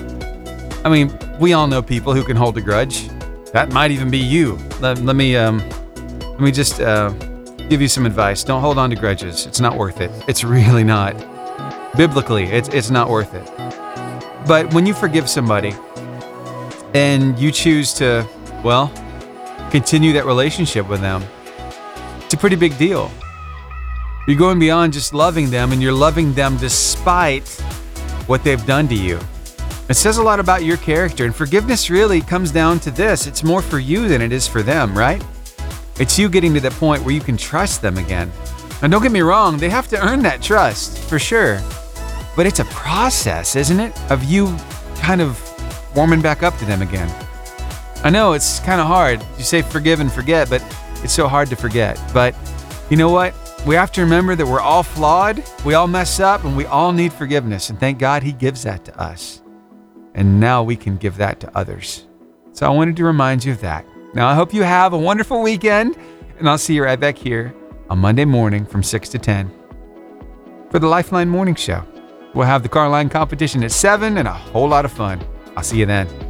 [0.85, 3.09] I mean, we all know people who can hold a grudge.
[3.55, 4.59] That might even be you.
[4.81, 5.67] Let, let me um
[6.21, 7.09] let me just uh,
[7.71, 8.45] give you some advice.
[8.45, 9.47] Don't hold on to grudges.
[9.47, 10.11] It's not worth it.
[10.29, 11.15] It's really not.
[11.97, 13.47] Biblically, it's it's not worth it.
[14.47, 15.73] But when you forgive somebody
[16.93, 18.29] and you choose to,
[18.63, 18.93] well,
[19.71, 21.23] continue that relationship with them,
[22.25, 23.11] it's a pretty big deal.
[24.27, 27.49] You're going beyond just loving them and you're loving them despite
[28.27, 29.19] what they've done to you.
[29.89, 33.43] It says a lot about your character, and forgiveness really comes down to this it's
[33.43, 35.25] more for you than it is for them, right?
[35.99, 38.31] It's you getting to the point where you can trust them again.
[38.83, 41.61] And don't get me wrong, they have to earn that trust, for sure.
[42.37, 43.99] But it's a process, isn't it?
[44.11, 44.55] Of you
[44.97, 45.43] kind of
[45.97, 47.09] warming back up to them again.
[48.05, 49.25] I know it's kind of hard.
[49.37, 50.63] You say forgive and forget, but
[51.03, 52.01] it's so hard to forget.
[52.15, 52.35] But
[52.91, 53.35] you know what?
[53.67, 56.93] We have to remember that we're all flawed, we all mess up, and we all
[56.93, 57.71] need forgiveness.
[57.71, 59.43] And thank God He gives that to us.
[60.15, 62.07] And now we can give that to others.
[62.53, 63.85] So I wanted to remind you of that.
[64.15, 65.97] Now, I hope you have a wonderful weekend,
[66.39, 67.55] and I'll see you right back here
[67.91, 69.53] on Monday morning from 6 to 10
[70.71, 71.85] for the Lifeline Morning Show.
[72.35, 75.21] We'll have the car line competition at 7 and a whole lot of fun.
[75.57, 76.28] I'll see you then.